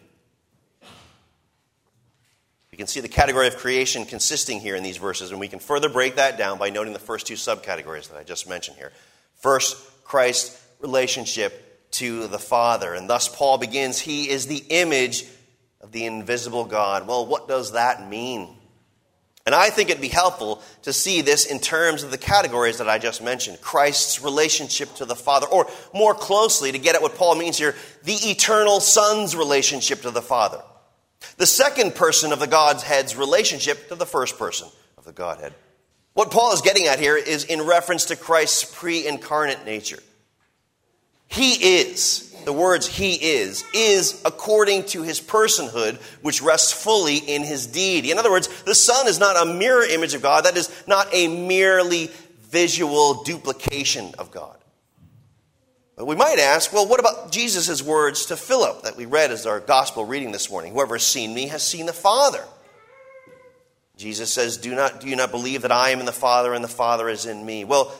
we 2.73 2.79
can 2.79 2.87
see 2.87 3.01
the 3.01 3.09
category 3.09 3.47
of 3.47 3.59
creation 3.59 4.07
consisting 4.07 4.59
here 4.59 4.75
in 4.75 4.83
these 4.83 4.97
verses, 4.97 5.33
and 5.33 5.39
we 5.39 5.49
can 5.49 5.59
further 5.59 5.91
break 5.91 6.15
that 6.15 6.39
down 6.39 6.57
by 6.57 6.71
noting 6.71 6.95
the 6.95 6.99
first 6.99 7.27
two 7.27 7.35
subcategories 7.35 8.09
that 8.09 8.17
I 8.17 8.23
just 8.23 8.49
mentioned 8.49 8.79
here. 8.79 8.91
First, 9.35 9.77
Christ's 10.03 10.67
relationship 10.81 11.91
to 11.91 12.27
the 12.29 12.39
Father. 12.39 12.95
And 12.95 13.07
thus, 13.07 13.29
Paul 13.29 13.59
begins, 13.59 13.99
He 13.99 14.31
is 14.31 14.47
the 14.47 14.65
image 14.71 15.27
of 15.83 15.93
the 15.93 16.07
invisible 16.07 16.65
God. 16.65 17.07
Well, 17.07 17.27
what 17.27 17.49
does 17.49 17.73
that 17.73 18.09
mean? 18.09 18.57
And 19.47 19.55
I 19.55 19.69
think 19.69 19.91
it'd 19.91 20.01
be 20.01 20.09
helpful 20.09 20.63
to 20.83 20.93
see 20.93 21.21
this 21.21 21.45
in 21.45 21.59
terms 21.59 22.03
of 22.03 22.11
the 22.11 22.19
categories 22.19 22.79
that 22.79 22.89
I 22.89 22.99
just 22.99 23.23
mentioned 23.23 23.61
Christ's 23.61 24.23
relationship 24.23 24.95
to 24.97 25.05
the 25.05 25.15
Father, 25.15 25.47
or 25.47 25.67
more 25.93 26.15
closely, 26.15 26.73
to 26.73 26.79
get 26.79 26.95
at 26.95 27.03
what 27.03 27.17
Paul 27.17 27.35
means 27.35 27.59
here, 27.59 27.75
the 28.05 28.15
eternal 28.15 28.81
Son's 28.81 29.37
relationship 29.37 30.03
to 30.03 30.11
the 30.11 30.23
Father. 30.23 30.63
The 31.37 31.47
second 31.47 31.95
person 31.95 32.33
of 32.33 32.39
the 32.39 32.47
Godhead's 32.47 33.17
relationship 33.17 33.89
to 33.89 33.95
the 33.95 34.07
first 34.07 34.39
person 34.39 34.69
of 34.97 35.05
the 35.05 35.13
Godhead. 35.13 35.53
What 36.15 36.31
Paul 36.31 36.53
is 36.53 36.63
getting 36.63 36.87
at 36.87 36.99
here 36.99 37.17
is 37.17 37.45
in 37.45 37.63
reference 37.63 38.07
to 38.07 38.17
Christ's 38.17 38.65
pre 38.65 39.07
incarnate 39.07 39.67
nature. 39.67 40.03
He 41.27 41.81
is, 41.81 42.34
the 42.45 42.53
words 42.53 42.87
He 42.87 43.15
is, 43.15 43.65
is 43.73 44.21
according 44.25 44.85
to 44.87 45.03
His 45.03 45.21
personhood, 45.21 46.01
which 46.23 46.43
rests 46.43 46.73
fully 46.73 47.17
in 47.17 47.43
His 47.43 47.67
deity. 47.67 48.11
In 48.11 48.19
other 48.19 48.31
words, 48.31 48.49
the 48.65 48.75
Son 48.75 49.07
is 49.07 49.19
not 49.19 49.37
a 49.37 49.53
mirror 49.53 49.85
image 49.85 50.15
of 50.15 50.23
God, 50.23 50.45
that 50.45 50.57
is 50.57 50.71
not 50.87 51.09
a 51.13 51.29
merely 51.29 52.11
visual 52.51 53.25
duplication 53.25 54.15
of 54.19 54.31
God. 54.31 54.57
But 55.97 56.07
we 56.07 56.17
might 56.17 56.39
ask, 56.39 56.73
well, 56.73 56.89
what 56.89 57.01
about 57.01 57.31
Jesus' 57.31 57.83
words 57.83 58.27
to 58.27 58.37
Philip 58.37 58.83
that 58.83 58.97
we 58.97 59.07
read 59.07 59.31
as 59.31 59.47
our 59.47 59.61
gospel 59.61 60.05
reading 60.05 60.33
this 60.33 60.51
morning? 60.51 60.73
Whoever 60.73 60.97
has 60.97 61.05
seen 61.05 61.33
me 61.33 61.49
has 61.49 61.63
seen 61.63 61.87
the 61.87 61.93
Father. 61.93 62.43
Jesus 63.97 64.33
says, 64.33 64.57
do, 64.57 64.75
not, 64.75 65.01
do 65.01 65.09
you 65.09 65.15
not 65.15 65.31
believe 65.31 65.63
that 65.63 65.71
I 65.71 65.91
am 65.91 66.01
in 66.01 66.07
the 66.07 66.13
Father 66.13 66.53
and 66.53 66.65
the 66.65 66.69
Father 66.69 67.09
is 67.09 67.27
in 67.27 67.47
me? 67.47 67.65
Well, 67.65 67.95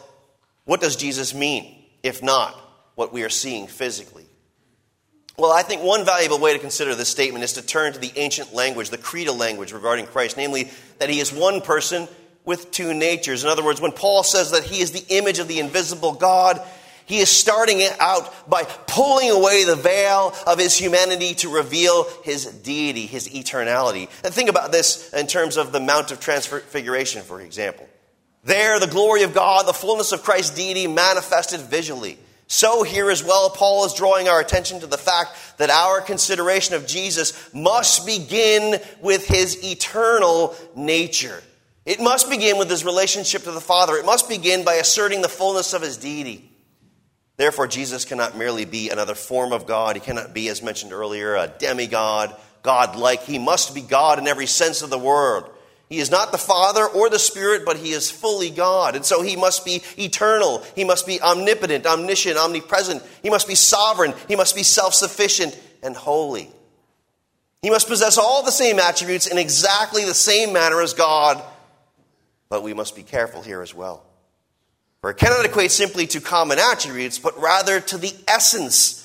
what 0.65 0.81
does 0.81 0.97
Jesus 0.97 1.35
mean, 1.35 1.85
if 2.03 2.23
not 2.23 2.55
what 2.97 3.13
we 3.13 3.23
are 3.23 3.29
seeing 3.29 3.69
physically? 3.69 4.27
Well, 5.37 5.51
I 5.51 5.63
think 5.63 5.83
one 5.83 6.05
valuable 6.05 6.39
way 6.39 6.53
to 6.53 6.61
consider 6.61 6.95
this 6.95 7.09
statement 7.09 7.43
is 7.43 7.55
to 7.55 7.63
turn 7.63 7.93
to 7.93 7.99
the 7.99 8.13
ancient 8.15 8.55
language, 8.55 8.91
the 8.91 8.99
creedal 8.99 9.37
language 9.37 9.73
regarding 9.73 10.07
Christ, 10.07 10.37
namely 10.37 10.71
that 10.99 11.11
he 11.11 11.19
is 11.19 11.33
one 11.33 11.61
person 11.61 12.07
with 12.45 12.71
two 12.71 12.95
natures. 12.95 13.43
In 13.43 13.51
other 13.51 13.65
words, 13.65 13.81
when 13.81 13.91
Paul 13.91 14.23
says 14.23 14.53
that 14.53 14.63
he 14.63 14.81
is 14.81 14.93
the 14.93 15.05
image 15.09 15.41
of 15.41 15.49
the 15.49 15.59
invisible 15.59 16.13
God, 16.13 16.61
he 17.07 17.19
is 17.19 17.29
starting 17.29 17.81
it 17.81 17.95
out 18.01 18.49
by 18.49 18.63
pulling 18.87 19.31
away 19.31 19.65
the 19.65 19.75
veil 19.77 20.33
of 20.47 20.59
his 20.59 20.79
humanity 20.79 21.35
to 21.37 21.53
reveal 21.53 22.05
his 22.23 22.47
deity, 22.47 23.07
his 23.07 23.29
eternality. 23.29 24.09
And 24.25 24.33
think 24.33 24.49
about 24.49 24.71
this 24.71 25.13
in 25.13 25.27
terms 25.27 25.57
of 25.57 25.73
the 25.73 25.81
Mount 25.81 26.13
of 26.13 26.21
Transfiguration, 26.21 27.23
for 27.23 27.41
example. 27.41 27.89
There, 28.45 28.79
the 28.79 28.87
glory 28.87 29.23
of 29.23 29.35
God, 29.35 29.67
the 29.67 29.73
fullness 29.73 30.13
of 30.13 30.23
Christ's 30.23 30.55
deity 30.55 30.87
manifested 30.87 31.61
visually. 31.61 32.19
So, 32.47 32.83
here 32.83 33.11
as 33.11 33.25
well, 33.25 33.49
Paul 33.49 33.87
is 33.87 33.95
drawing 33.95 34.29
our 34.29 34.39
attention 34.39 34.81
to 34.81 34.87
the 34.87 34.99
fact 34.99 35.31
that 35.59 35.71
our 35.71 36.01
consideration 36.01 36.75
of 36.75 36.87
Jesus 36.87 37.53
must 37.55 38.05
begin 38.05 38.81
with 39.01 39.27
his 39.27 39.65
eternal 39.65 40.55
nature. 40.77 41.43
It 41.87 42.01
must 42.01 42.29
begin 42.29 42.59
with 42.59 42.71
his 42.71 42.85
relationship 42.85 43.45
to 43.45 43.53
the 43.53 43.61
Father. 43.61 43.97
It 43.97 44.07
must 44.07 44.29
begin 44.29 44.65
by 44.65 44.75
asserting 44.75 45.23
the 45.23 45.29
fullness 45.29 45.73
of 45.73 45.83
his 45.83 45.97
deity. 45.97 46.51
Therefore, 47.37 47.67
Jesus 47.67 48.05
cannot 48.05 48.37
merely 48.37 48.65
be 48.65 48.91
another 48.91 49.15
form 49.15 49.53
of 49.53 49.67
God. 49.67 49.97
He 49.97 50.01
cannot 50.01 50.35
be, 50.35 50.49
as 50.49 50.63
mentioned 50.63 50.93
earlier, 50.93 51.35
a 51.35 51.49
demigod, 51.49 52.35
God 52.63 52.97
like. 52.97 53.23
He 53.23 53.39
must 53.39 53.75
be 53.75 53.81
God 53.81 54.19
in 54.19 54.29
every 54.29 54.47
sense 54.47 54.83
of 54.83 54.91
the 54.91 54.99
word. 54.99 55.45
He 55.89 55.99
is 55.99 56.11
not 56.11 56.33
the 56.33 56.39
Father 56.39 56.87
or 56.87 57.11
the 57.11 57.19
Spirit, 57.19 57.65
but 57.65 57.77
he 57.77 57.91
is 57.91 58.11
fully 58.11 58.51
God. 58.51 58.97
And 58.97 59.05
so 59.05 59.23
he 59.23 59.37
must 59.37 59.65
be 59.65 59.83
eternal. 59.99 60.65
He 60.75 60.85
must 60.85 61.07
be 61.07 61.21
omnipotent, 61.21 61.87
omniscient, 61.87 62.39
omnipresent. 62.39 63.03
He 63.23 63.31
must 63.31 63.47
be 63.47 63.55
sovereign. 63.55 64.15
He 64.27 64.37
must 64.37 64.57
be 64.57 64.63
self 64.63 64.95
sufficient 64.95 65.59
and 65.83 65.95
holy. 65.95 66.51
He 67.61 67.71
must 67.71 67.89
possess 67.89 68.19
all 68.19 68.43
the 68.43 68.51
same 68.51 68.79
attributes 68.79 69.27
in 69.27 69.39
exactly 69.39 70.05
the 70.05 70.15
same 70.15 70.53
manner 70.53 70.81
as 70.81 70.95
God. 70.95 71.43
But 72.49 72.63
we 72.63 72.75
must 72.75 72.97
be 72.97 73.03
careful 73.03 73.43
here 73.43 73.63
as 73.63 73.75
well. 73.75 74.05
For 75.01 75.11
it 75.11 75.19
cannot 75.19 75.45
equate 75.45 75.71
simply 75.71 76.07
to 76.09 76.21
common 76.21 76.59
attributes, 76.59 77.19
but 77.19 77.39
rather 77.39 77.81
to 77.81 77.99
the 77.99 78.15
essence 78.27 79.01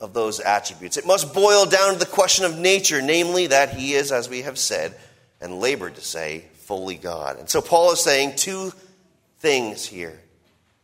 of 0.00 0.14
those 0.14 0.40
attributes. 0.40 0.96
It 0.96 1.06
must 1.06 1.34
boil 1.34 1.66
down 1.66 1.94
to 1.94 1.98
the 1.98 2.06
question 2.06 2.44
of 2.44 2.58
nature, 2.58 3.02
namely 3.02 3.48
that 3.48 3.74
he 3.74 3.94
is, 3.94 4.12
as 4.12 4.28
we 4.28 4.42
have 4.42 4.58
said 4.58 4.94
and 5.42 5.58
labored 5.58 5.96
to 5.96 6.00
say, 6.00 6.44
fully 6.54 6.96
God. 6.96 7.38
And 7.38 7.50
so 7.50 7.60
Paul 7.60 7.92
is 7.92 8.00
saying 8.00 8.36
two 8.36 8.72
things 9.40 9.84
here. 9.84 10.18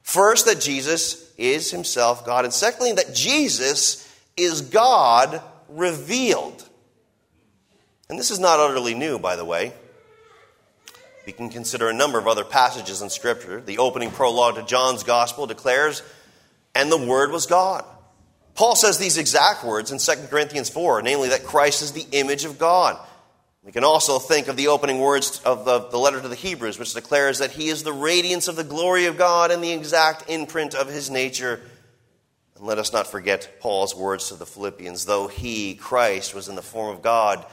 First, 0.02 0.46
that 0.46 0.60
Jesus 0.60 1.32
is 1.36 1.70
himself 1.70 2.26
God, 2.26 2.44
and 2.44 2.52
secondly, 2.52 2.92
that 2.92 3.14
Jesus 3.14 4.04
is 4.36 4.62
God 4.62 5.40
revealed. 5.68 6.66
And 8.08 8.18
this 8.18 8.30
is 8.30 8.38
not 8.38 8.58
utterly 8.58 8.94
new, 8.94 9.18
by 9.18 9.36
the 9.36 9.44
way. 9.44 9.72
We 11.26 11.32
can 11.32 11.50
consider 11.50 11.90
a 11.90 11.94
number 11.94 12.18
of 12.18 12.26
other 12.26 12.44
passages 12.44 13.02
in 13.02 13.10
Scripture. 13.10 13.60
The 13.60 13.78
opening 13.78 14.10
prologue 14.10 14.54
to 14.54 14.62
John's 14.62 15.02
Gospel 15.02 15.46
declares, 15.46 16.02
and 16.74 16.90
the 16.90 17.06
Word 17.06 17.30
was 17.30 17.46
God. 17.46 17.84
Paul 18.54 18.74
says 18.76 18.98
these 18.98 19.18
exact 19.18 19.62
words 19.62 19.92
in 19.92 19.98
2 19.98 20.28
Corinthians 20.28 20.70
4, 20.70 21.02
namely 21.02 21.28
that 21.28 21.44
Christ 21.44 21.82
is 21.82 21.92
the 21.92 22.06
image 22.12 22.46
of 22.46 22.58
God. 22.58 22.98
We 23.64 23.72
can 23.72 23.84
also 23.84 24.18
think 24.18 24.48
of 24.48 24.56
the 24.56 24.68
opening 24.68 25.00
words 25.00 25.40
of 25.44 25.64
the, 25.64 25.80
the, 25.80 25.98
letter 25.98 26.20
to 26.20 26.28
the 26.28 26.34
Hebrews, 26.34 26.78
which 26.78 26.94
declares 26.94 27.40
that 27.40 27.50
he 27.50 27.68
is 27.68 27.82
the 27.82 27.92
radiance 27.92 28.48
of 28.48 28.56
the 28.56 28.64
glory 28.64 29.06
of 29.06 29.18
God 29.18 29.50
and 29.50 29.62
the 29.62 29.72
exact 29.72 30.30
imprint 30.30 30.74
of 30.74 30.88
his 30.88 31.10
nature. 31.10 31.60
And 32.56 32.64
let 32.64 32.78
us 32.78 32.92
not 32.92 33.08
forget 33.08 33.60
Paul's 33.60 33.94
words 33.94 34.28
to 34.28 34.36
the 34.36 34.46
Philippians 34.46 35.04
though 35.04 35.28
he, 35.28 35.74
Christ, 35.74 36.34
was 36.34 36.48
in 36.48 36.54
the 36.54 36.62
form 36.62 36.94
of 36.94 37.02
God, 37.02 37.44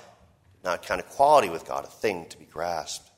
not 0.64 0.84
count 0.84 1.02
equality 1.02 1.50
with 1.50 1.66
God 1.66 1.84
a 1.84 1.88
thing 1.88 2.28
to 2.30 2.38
be 2.38 2.46
grasped. 2.46 3.10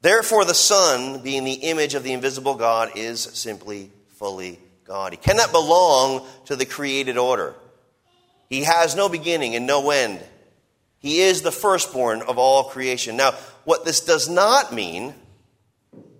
Therefore, 0.00 0.44
the 0.44 0.54
Son, 0.54 1.22
being 1.22 1.44
the 1.44 1.52
image 1.52 1.94
of 1.94 2.02
the 2.02 2.12
invisible 2.12 2.54
God, 2.54 2.92
is 2.96 3.20
simply 3.20 3.90
fully 4.16 4.58
God. 4.84 5.12
He 5.12 5.16
cannot 5.16 5.52
belong 5.52 6.26
to 6.46 6.56
the 6.56 6.64
created 6.64 7.18
order. 7.18 7.54
He 8.48 8.62
has 8.64 8.96
no 8.96 9.08
beginning 9.08 9.54
and 9.54 9.66
no 9.66 9.90
end. 9.90 10.20
He 10.98 11.20
is 11.20 11.42
the 11.42 11.52
firstborn 11.52 12.22
of 12.22 12.38
all 12.38 12.64
creation. 12.64 13.16
Now, 13.16 13.32
what 13.64 13.84
this 13.84 14.00
does 14.00 14.28
not 14.28 14.72
mean 14.72 15.14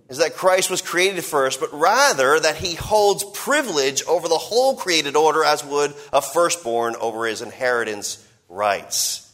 is 0.09 0.19
that 0.19 0.37
Christ 0.37 0.71
was 0.71 0.81
created 0.81 1.23
first, 1.25 1.61
but 1.61 1.73
rather 1.73 2.41
that 2.41 2.57
he 2.57 2.75
holds 2.75 3.25
privilege 3.35 4.03
over 4.05 4.29
the 4.29 4.39
whole 4.39 4.77
created 4.77 5.17
order 5.17 5.45
as 5.45 5.65
would 5.65 5.95
a 6.13 6.23
firstborn 6.23 6.97
over 6.97 7.27
his 7.27 7.43
inheritance 7.43 8.27
rights. 8.49 9.31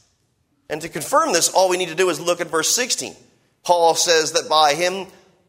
And 0.69 0.81
to 0.81 0.89
confirm 0.89 1.33
this, 1.33 1.51
all 1.51 1.69
we 1.69 1.77
need 1.77 1.91
to 1.91 1.95
do 1.95 2.09
is 2.09 2.19
look 2.19 2.41
at 2.41 2.49
verse 2.49 2.75
16. 2.75 3.15
Paul 3.63 3.95
says 3.95 4.33
that 4.33 4.49
by 4.49 4.75
him 4.75 5.07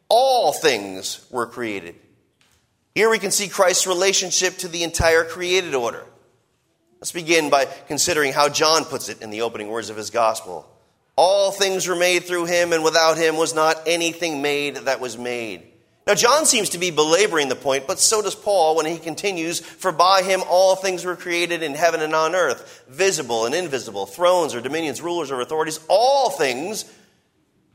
all 0.09 0.53
things 0.53 1.25
were 1.31 1.47
created. 1.47 1.95
Here 2.93 3.09
we 3.09 3.19
can 3.19 3.31
see 3.31 3.47
Christ's 3.47 3.87
relationship 3.87 4.57
to 4.57 4.67
the 4.67 4.83
entire 4.83 5.23
created 5.23 5.73
order. 5.73 6.05
Let's 7.05 7.11
begin 7.11 7.51
by 7.51 7.65
considering 7.65 8.33
how 8.33 8.49
John 8.49 8.83
puts 8.83 9.09
it 9.09 9.21
in 9.21 9.29
the 9.29 9.41
opening 9.41 9.67
words 9.67 9.91
of 9.91 9.95
his 9.95 10.09
gospel. 10.09 10.67
All 11.15 11.51
things 11.51 11.87
were 11.87 11.95
made 11.95 12.23
through 12.23 12.45
him, 12.45 12.73
and 12.73 12.83
without 12.83 13.15
him 13.15 13.37
was 13.37 13.53
not 13.53 13.79
anything 13.85 14.41
made 14.41 14.77
that 14.77 14.99
was 14.99 15.15
made. 15.15 15.67
Now, 16.07 16.15
John 16.15 16.47
seems 16.47 16.69
to 16.69 16.79
be 16.79 16.89
belaboring 16.89 17.47
the 17.47 17.55
point, 17.55 17.85
but 17.85 17.99
so 17.99 18.23
does 18.23 18.33
Paul 18.33 18.75
when 18.75 18.87
he 18.87 18.97
continues 18.97 19.59
For 19.59 19.91
by 19.91 20.23
him 20.23 20.41
all 20.49 20.75
things 20.75 21.05
were 21.05 21.15
created 21.15 21.61
in 21.61 21.75
heaven 21.75 22.01
and 22.01 22.15
on 22.15 22.33
earth, 22.33 22.83
visible 22.89 23.45
and 23.45 23.53
invisible, 23.53 24.07
thrones 24.07 24.55
or 24.55 24.61
dominions, 24.61 24.99
rulers 24.99 25.29
or 25.29 25.41
authorities, 25.41 25.79
all 25.87 26.31
things 26.31 26.85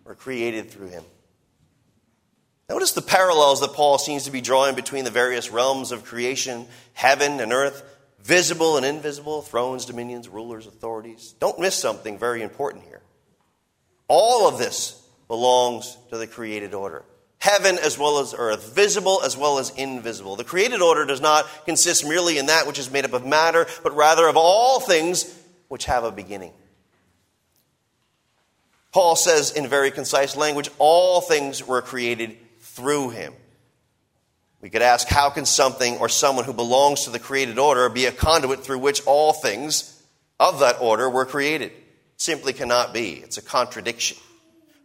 were 0.03 0.17
created 0.17 0.73
through 0.73 0.89
him. 0.89 1.05
Notice 2.69 2.95
the 2.95 3.01
parallels 3.01 3.61
that 3.61 3.75
Paul 3.75 3.99
seems 3.99 4.25
to 4.25 4.33
be 4.33 4.41
drawing 4.41 4.75
between 4.75 5.05
the 5.05 5.11
various 5.13 5.53
realms 5.53 5.93
of 5.93 6.05
creation, 6.05 6.67
heaven 6.95 7.39
and 7.39 7.53
earth, 7.53 7.85
visible 8.23 8.77
and 8.77 8.87
invisible, 8.87 9.43
thrones, 9.43 9.85
dominions, 9.85 10.29
rulers, 10.29 10.67
authorities. 10.67 11.35
Don't 11.41 11.59
miss 11.59 11.75
something 11.75 12.19
very 12.19 12.43
important 12.43 12.85
here. 12.85 13.03
All 14.09 14.49
of 14.49 14.59
this 14.59 15.01
belongs 15.29 15.97
to 16.11 16.19
the 16.19 16.27
created 16.27 16.75
order. 16.75 17.05
Heaven 17.39 17.79
as 17.79 17.99
well 17.99 18.19
as 18.19 18.35
earth, 18.37 18.75
visible 18.75 19.23
as 19.25 19.37
well 19.37 19.59
as 19.59 19.71
invisible. 19.71 20.37
The 20.37 20.45
created 20.45 20.83
order 20.83 21.07
does 21.07 21.23
not 21.23 21.47
consist 21.65 22.07
merely 22.07 22.37
in 22.37 22.47
that 22.47 22.67
which 22.67 22.79
is 22.79 22.91
made 22.91 23.05
up 23.05 23.15
of 23.15 23.25
matter, 23.25 23.67
but 23.83 23.97
rather 23.97 24.29
of 24.29 24.37
all 24.37 24.81
things 24.81 25.35
which 25.69 25.87
have 25.87 26.05
a 26.05 26.13
beginning. 26.13 26.53
Paul 28.93 29.17
says 29.17 29.53
in 29.53 29.69
very 29.69 29.91
concise 29.91 30.37
language, 30.37 30.69
all 30.79 31.21
things 31.21 31.67
were 31.67 31.81
created 31.81 32.37
through 32.61 33.11
him. 33.11 33.33
We 34.61 34.69
could 34.69 34.83
ask, 34.83 35.09
how 35.09 35.31
can 35.31 35.47
something 35.47 35.97
or 35.99 36.09
someone 36.09 36.45
who 36.45 36.53
belongs 36.53 37.05
to 37.05 37.11
the 37.11 37.19
created 37.19 37.59
order 37.59 37.89
be 37.89 38.07
a 38.07 38.13
conduit 38.13 38.63
through 38.63 38.81
which 38.81 39.05
all 39.07 39.33
things 39.33 40.03
of 40.39 40.61
that 40.61 40.81
order 40.81 41.09
were 41.09 41.25
created? 41.25 41.73
Simply 42.17 42.53
cannot 42.53 42.93
be. 42.93 43.15
It's 43.15 43.39
a 43.39 43.43
contradiction. 43.43 44.19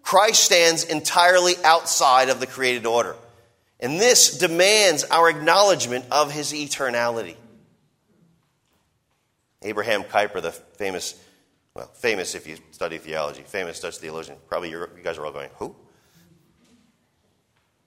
Christ 0.02 0.44
stands 0.44 0.86
entirely 0.86 1.56
outside 1.66 2.30
of 2.30 2.40
the 2.40 2.48
created 2.48 2.86
order. 2.86 3.16
And 3.80 4.00
this 4.00 4.38
demands 4.38 5.04
our 5.04 5.30
acknowledgement 5.30 6.06
of 6.10 6.32
his 6.32 6.54
eternality. 6.54 7.36
Abraham 9.62 10.04
Kuyper, 10.04 10.42
the 10.42 10.52
famous, 10.52 11.22
well, 11.74 11.88
famous 11.88 12.36
if 12.36 12.48
you 12.48 12.58
study 12.72 12.98
theology, 12.98 13.42
famous 13.42 13.80
Dutch 13.82 13.98
theologian, 13.98 14.38
probably 14.48 14.70
you 14.70 14.88
guys 15.04 15.18
are 15.18 15.26
all 15.26 15.34
going, 15.34 15.50
who? 15.58 15.76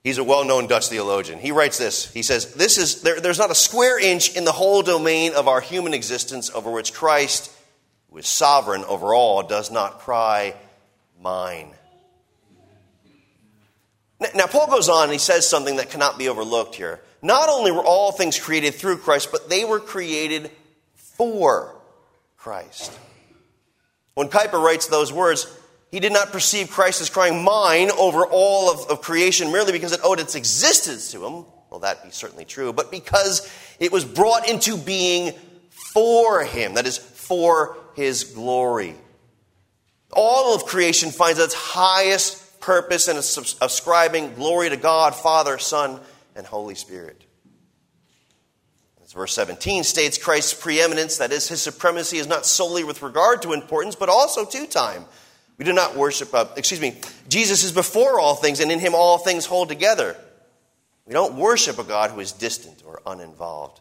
He's 0.08 0.16
a 0.16 0.24
well 0.24 0.42
known 0.42 0.68
Dutch 0.68 0.88
theologian. 0.88 1.38
He 1.38 1.52
writes 1.52 1.76
this 1.76 2.10
He 2.10 2.22
says, 2.22 2.54
this 2.54 2.78
is, 2.78 3.02
there, 3.02 3.20
There's 3.20 3.38
not 3.38 3.50
a 3.50 3.54
square 3.54 3.98
inch 4.00 4.34
in 4.34 4.46
the 4.46 4.52
whole 4.52 4.80
domain 4.80 5.34
of 5.34 5.48
our 5.48 5.60
human 5.60 5.92
existence 5.92 6.48
over 6.48 6.70
which 6.70 6.94
Christ, 6.94 7.52
who 8.10 8.16
is 8.16 8.26
sovereign 8.26 8.84
over 8.84 9.12
all, 9.12 9.42
does 9.42 9.70
not 9.70 9.98
cry, 9.98 10.54
Mine. 11.20 11.72
Now, 14.34 14.46
Paul 14.46 14.68
goes 14.68 14.88
on 14.88 15.04
and 15.04 15.12
he 15.12 15.18
says 15.18 15.46
something 15.46 15.76
that 15.76 15.90
cannot 15.90 16.16
be 16.16 16.30
overlooked 16.30 16.74
here. 16.74 17.02
Not 17.20 17.50
only 17.50 17.70
were 17.70 17.84
all 17.84 18.10
things 18.10 18.40
created 18.40 18.76
through 18.76 18.98
Christ, 18.98 19.28
but 19.30 19.50
they 19.50 19.66
were 19.66 19.78
created 19.78 20.50
for 20.94 21.76
Christ. 22.38 22.98
When 24.14 24.28
Kuyper 24.28 24.62
writes 24.62 24.86
those 24.86 25.12
words, 25.12 25.46
he 25.90 26.00
did 26.00 26.12
not 26.12 26.32
perceive 26.32 26.70
Christ 26.70 27.00
as 27.00 27.08
crying 27.08 27.42
mine 27.42 27.90
over 27.92 28.26
all 28.26 28.70
of, 28.70 28.90
of, 28.90 29.00
creation 29.00 29.52
merely 29.52 29.72
because 29.72 29.92
it 29.92 30.00
owed 30.04 30.20
its 30.20 30.34
existence 30.34 31.12
to 31.12 31.24
him. 31.24 31.46
Well, 31.70 31.80
that 31.80 32.04
be 32.04 32.10
certainly 32.10 32.44
true, 32.44 32.72
but 32.72 32.90
because 32.90 33.50
it 33.78 33.90
was 33.90 34.04
brought 34.04 34.48
into 34.48 34.76
being 34.76 35.32
for 35.70 36.44
him, 36.44 36.74
that 36.74 36.86
is, 36.86 36.98
for 36.98 37.76
his 37.94 38.24
glory. 38.24 38.94
All 40.12 40.54
of 40.54 40.64
creation 40.64 41.10
finds 41.10 41.38
its 41.38 41.54
highest 41.54 42.60
purpose 42.60 43.08
in 43.08 43.16
ascribing 43.16 44.34
glory 44.34 44.68
to 44.70 44.76
God, 44.76 45.14
Father, 45.14 45.58
Son, 45.58 46.00
and 46.34 46.46
Holy 46.46 46.74
Spirit. 46.74 47.24
As 49.04 49.12
verse 49.12 49.32
17 49.32 49.84
states, 49.84 50.18
Christ's 50.18 50.54
preeminence, 50.54 51.16
that 51.16 51.32
is, 51.32 51.48
his 51.48 51.62
supremacy, 51.62 52.18
is 52.18 52.26
not 52.26 52.44
solely 52.44 52.84
with 52.84 53.02
regard 53.02 53.40
to 53.42 53.54
importance, 53.54 53.94
but 53.94 54.10
also 54.10 54.44
to 54.44 54.66
time. 54.66 55.06
We 55.58 55.64
do 55.64 55.72
not 55.72 55.96
worship, 55.96 56.32
uh, 56.32 56.46
excuse 56.56 56.80
me, 56.80 56.96
Jesus 57.28 57.64
is 57.64 57.72
before 57.72 58.18
all 58.18 58.34
things, 58.34 58.60
and 58.60 58.70
in 58.70 58.78
him 58.78 58.94
all 58.94 59.18
things 59.18 59.44
hold 59.44 59.68
together. 59.68 60.16
We 61.06 61.12
don't 61.12 61.34
worship 61.34 61.78
a 61.78 61.84
God 61.84 62.10
who 62.10 62.20
is 62.20 62.32
distant 62.32 62.82
or 62.86 63.02
uninvolved. 63.06 63.80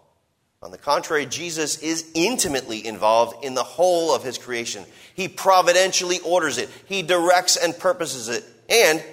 On 0.64 0.72
the 0.72 0.78
contrary, 0.78 1.28
Jesus 1.28 1.84
is 1.84 2.10
intimately 2.16 2.86
involved 2.86 3.46
in 3.46 3.54
the 3.54 3.64
whole 3.64 4.14
of 4.14 4.24
his 4.24 4.38
creation. 4.38 4.86
He 5.14 5.28
providentially 5.28 6.20
orders 6.26 6.58
it, 6.58 6.70
he 6.88 7.04
directs 7.04 7.56
and 7.58 7.78
purposes 7.78 8.28
it, 8.28 8.44
and 8.70 9.04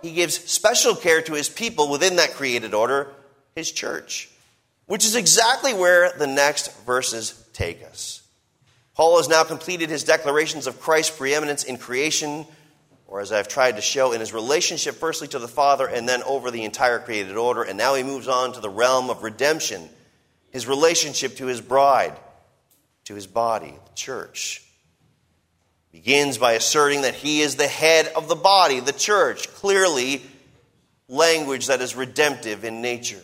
he 0.00 0.12
gives 0.12 0.34
special 0.34 0.94
care 0.94 1.20
to 1.22 1.34
his 1.34 1.48
people 1.48 1.90
within 1.90 2.16
that 2.16 2.32
created 2.32 2.72
order, 2.72 3.12
his 3.54 3.70
church 3.70 4.30
which 4.86 5.04
is 5.04 5.16
exactly 5.16 5.74
where 5.74 6.12
the 6.16 6.26
next 6.26 6.72
verses 6.84 7.44
take 7.52 7.84
us. 7.84 8.22
Paul 8.96 9.18
has 9.18 9.28
now 9.28 9.44
completed 9.44 9.90
his 9.90 10.04
declarations 10.04 10.66
of 10.66 10.80
Christ's 10.80 11.14
preeminence 11.14 11.64
in 11.64 11.76
creation, 11.76 12.46
or 13.06 13.20
as 13.20 13.30
I've 13.30 13.46
tried 13.46 13.76
to 13.76 13.82
show, 13.82 14.12
in 14.12 14.20
his 14.20 14.32
relationship 14.32 14.94
firstly 14.94 15.28
to 15.28 15.38
the 15.38 15.46
Father 15.46 15.86
and 15.86 16.08
then 16.08 16.22
over 16.22 16.50
the 16.50 16.64
entire 16.64 16.98
created 16.98 17.36
order. 17.36 17.62
And 17.62 17.76
now 17.76 17.94
he 17.94 18.02
moves 18.02 18.26
on 18.26 18.54
to 18.54 18.60
the 18.60 18.70
realm 18.70 19.10
of 19.10 19.22
redemption, 19.22 19.90
his 20.50 20.66
relationship 20.66 21.36
to 21.36 21.46
his 21.46 21.60
bride, 21.60 22.16
to 23.04 23.14
his 23.14 23.26
body, 23.26 23.74
the 23.86 23.94
church. 23.94 24.64
Begins 25.92 26.38
by 26.38 26.52
asserting 26.52 27.02
that 27.02 27.14
he 27.14 27.42
is 27.42 27.56
the 27.56 27.68
head 27.68 28.10
of 28.16 28.28
the 28.28 28.34
body, 28.34 28.80
the 28.80 28.92
church. 28.92 29.52
Clearly, 29.52 30.22
language 31.06 31.66
that 31.66 31.82
is 31.82 31.94
redemptive 31.94 32.64
in 32.64 32.80
nature. 32.80 33.22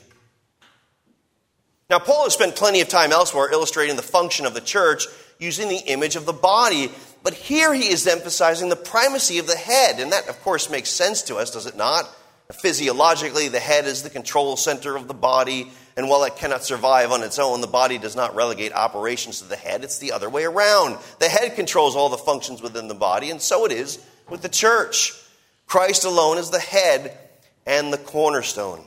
Now, 1.88 1.98
Paul 1.98 2.24
has 2.24 2.34
spent 2.34 2.56
plenty 2.56 2.82
of 2.82 2.88
time 2.88 3.10
elsewhere 3.10 3.50
illustrating 3.50 3.96
the 3.96 4.02
function 4.02 4.44
of 4.44 4.52
the 4.52 4.60
church 4.60 5.06
using 5.42 5.68
the 5.68 5.82
image 5.86 6.16
of 6.16 6.24
the 6.24 6.32
body, 6.32 6.90
but 7.22 7.34
here 7.34 7.74
he 7.74 7.88
is 7.88 8.06
emphasizing 8.06 8.68
the 8.68 8.76
primacy 8.76 9.38
of 9.38 9.46
the 9.46 9.56
head, 9.56 9.98
and 9.98 10.12
that, 10.12 10.28
of 10.28 10.40
course, 10.42 10.70
makes 10.70 10.90
sense 10.90 11.22
to 11.22 11.36
us, 11.36 11.50
does 11.50 11.66
it 11.66 11.76
not? 11.76 12.08
Physiologically, 12.60 13.48
the 13.48 13.58
head 13.58 13.86
is 13.86 14.02
the 14.02 14.10
control 14.10 14.56
center 14.56 14.96
of 14.96 15.08
the 15.08 15.14
body, 15.14 15.72
and 15.96 16.08
while 16.08 16.24
it 16.24 16.36
cannot 16.36 16.64
survive 16.64 17.10
on 17.10 17.22
its 17.22 17.38
own, 17.38 17.60
the 17.60 17.66
body 17.66 17.98
does 17.98 18.14
not 18.14 18.34
relegate 18.34 18.72
operations 18.72 19.40
to 19.40 19.48
the 19.48 19.56
head. 19.56 19.84
It's 19.84 19.98
the 19.98 20.12
other 20.12 20.30
way 20.30 20.44
around. 20.44 20.98
The 21.18 21.28
head 21.28 21.56
controls 21.56 21.96
all 21.96 22.08
the 22.08 22.18
functions 22.18 22.62
within 22.62 22.88
the 22.88 22.94
body, 22.94 23.30
and 23.30 23.40
so 23.40 23.64
it 23.64 23.72
is 23.72 23.98
with 24.28 24.42
the 24.42 24.48
church. 24.48 25.12
Christ 25.66 26.04
alone 26.04 26.38
is 26.38 26.50
the 26.50 26.60
head 26.60 27.18
and 27.66 27.92
the 27.92 27.98
cornerstone. 27.98 28.84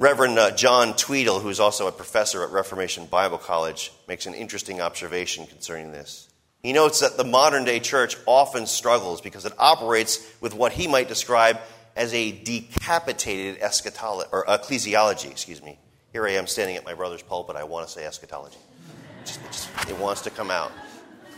Reverend 0.00 0.38
uh, 0.38 0.50
John 0.52 0.94
Tweeddale, 0.94 1.42
who's 1.42 1.60
also 1.60 1.86
a 1.86 1.92
professor 1.92 2.42
at 2.42 2.52
Reformation 2.52 3.04
Bible 3.04 3.36
College, 3.36 3.92
makes 4.08 4.24
an 4.24 4.32
interesting 4.32 4.80
observation 4.80 5.46
concerning 5.46 5.92
this. 5.92 6.26
He 6.62 6.72
notes 6.72 7.00
that 7.00 7.18
the 7.18 7.24
modern 7.24 7.64
day 7.64 7.80
church 7.80 8.16
often 8.24 8.66
struggles 8.66 9.20
because 9.20 9.44
it 9.44 9.52
operates 9.58 10.26
with 10.40 10.54
what 10.54 10.72
he 10.72 10.86
might 10.86 11.06
describe 11.06 11.58
as 11.94 12.14
a 12.14 12.32
decapitated 12.32 13.60
eschatology, 13.60 14.30
or 14.32 14.46
ecclesiology, 14.46 15.30
excuse 15.30 15.62
me. 15.62 15.78
Here 16.14 16.26
I 16.26 16.30
am 16.30 16.46
standing 16.46 16.76
at 16.76 16.84
my 16.86 16.94
brother's 16.94 17.20
pulpit. 17.20 17.56
I 17.56 17.64
want 17.64 17.86
to 17.86 17.92
say 17.92 18.06
eschatology. 18.06 18.56
It, 18.56 19.26
just, 19.26 19.40
it, 19.40 19.46
just, 19.48 19.90
it 19.90 19.98
wants 19.98 20.22
to 20.22 20.30
come 20.30 20.50
out. 20.50 20.72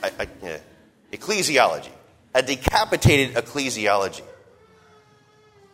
I, 0.05 0.13
I, 0.21 0.29
yeah. 0.41 0.59
Ecclesiology. 1.13 1.91
A 2.33 2.43
decapitated 2.43 3.35
ecclesiology. 3.35 4.23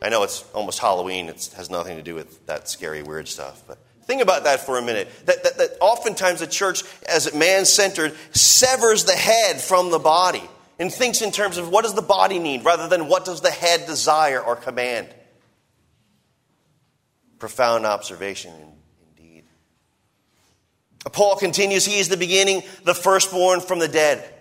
I 0.00 0.08
know 0.08 0.22
it's 0.22 0.44
almost 0.54 0.78
Halloween, 0.78 1.28
it 1.28 1.50
has 1.56 1.70
nothing 1.70 1.96
to 1.96 2.02
do 2.02 2.14
with 2.14 2.46
that 2.46 2.68
scary, 2.68 3.02
weird 3.02 3.26
stuff, 3.26 3.64
but 3.66 3.78
think 4.02 4.22
about 4.22 4.44
that 4.44 4.60
for 4.60 4.78
a 4.78 4.82
minute. 4.82 5.08
That, 5.26 5.42
that, 5.42 5.58
that 5.58 5.70
oftentimes 5.80 6.40
the 6.40 6.46
church, 6.46 6.82
as 7.08 7.32
man 7.34 7.64
centered, 7.64 8.14
severs 8.32 9.04
the 9.04 9.12
head 9.12 9.60
from 9.60 9.90
the 9.90 9.98
body 9.98 10.42
and 10.78 10.92
thinks 10.92 11.20
in 11.20 11.32
terms 11.32 11.58
of 11.58 11.70
what 11.70 11.82
does 11.82 11.94
the 11.94 12.02
body 12.02 12.38
need 12.38 12.64
rather 12.64 12.88
than 12.88 13.08
what 13.08 13.24
does 13.24 13.40
the 13.40 13.50
head 13.50 13.86
desire 13.86 14.40
or 14.40 14.54
command. 14.56 15.08
Profound 17.38 17.84
observation 17.84 18.52
indeed. 19.16 19.44
Paul 21.12 21.36
continues, 21.36 21.84
He 21.84 21.98
is 21.98 22.08
the 22.08 22.16
beginning, 22.16 22.62
the 22.84 22.94
firstborn 22.94 23.60
from 23.60 23.78
the 23.80 23.88
dead. 23.88 24.34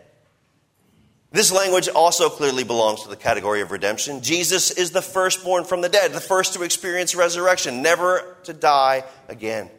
This 1.32 1.52
language 1.52 1.90
also 1.90 2.30
clearly 2.30 2.64
belongs 2.64 3.04
to 3.04 3.10
the 3.10 3.18
category 3.18 3.62
of 3.62 3.72
redemption. 3.72 4.22
Jesus 4.22 4.72
is 4.72 4.92
the 4.92 5.02
firstborn 5.02 5.66
from 5.66 5.82
the 5.82 5.90
dead, 5.90 6.14
the 6.14 6.22
first 6.22 6.54
to 6.54 6.64
experience 6.64 7.16
resurrection, 7.16 7.82
never 7.82 8.38
to 8.44 8.54
die 8.54 9.04
again. 9.28 9.70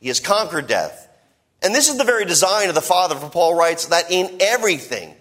He 0.00 0.08
has 0.08 0.20
conquered 0.20 0.66
death. 0.66 1.08
And 1.62 1.74
this 1.74 1.90
is 1.90 1.98
the 1.98 2.04
very 2.04 2.24
design 2.24 2.70
of 2.70 2.74
the 2.74 2.80
Father, 2.80 3.14
for 3.14 3.28
Paul 3.28 3.54
writes 3.54 3.86
that 3.86 4.10
in 4.10 4.38
everything 4.40 5.14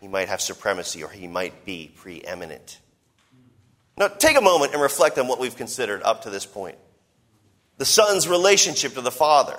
he 0.00 0.08
might 0.08 0.28
have 0.28 0.40
supremacy 0.40 1.04
or 1.04 1.08
he 1.08 1.28
might 1.28 1.64
be 1.64 1.92
preeminent. 1.94 2.80
Now, 3.96 4.08
take 4.08 4.36
a 4.36 4.40
moment 4.40 4.72
and 4.72 4.82
reflect 4.82 5.18
on 5.18 5.28
what 5.28 5.38
we've 5.38 5.56
considered 5.56 6.02
up 6.02 6.22
to 6.22 6.30
this 6.30 6.44
point. 6.44 6.76
The 7.78 7.84
Son's 7.84 8.26
relationship 8.26 8.94
to 8.94 9.00
the 9.00 9.12
Father 9.12 9.56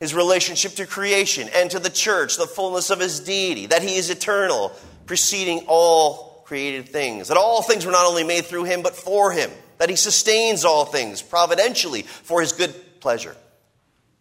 his 0.00 0.14
relationship 0.14 0.72
to 0.72 0.86
creation 0.86 1.48
and 1.54 1.70
to 1.70 1.78
the 1.78 1.90
church, 1.90 2.36
the 2.36 2.46
fullness 2.46 2.90
of 2.90 3.00
his 3.00 3.20
deity, 3.20 3.66
that 3.66 3.82
he 3.82 3.96
is 3.96 4.10
eternal, 4.10 4.72
preceding 5.06 5.64
all 5.66 6.42
created 6.46 6.88
things, 6.88 7.28
that 7.28 7.36
all 7.36 7.62
things 7.62 7.84
were 7.84 7.92
not 7.92 8.06
only 8.06 8.24
made 8.24 8.44
through 8.44 8.64
him, 8.64 8.82
but 8.82 8.94
for 8.94 9.32
him, 9.32 9.50
that 9.78 9.90
he 9.90 9.96
sustains 9.96 10.64
all 10.64 10.84
things 10.84 11.20
providentially 11.20 12.02
for 12.02 12.40
his 12.40 12.52
good 12.52 12.74
pleasure. 13.00 13.36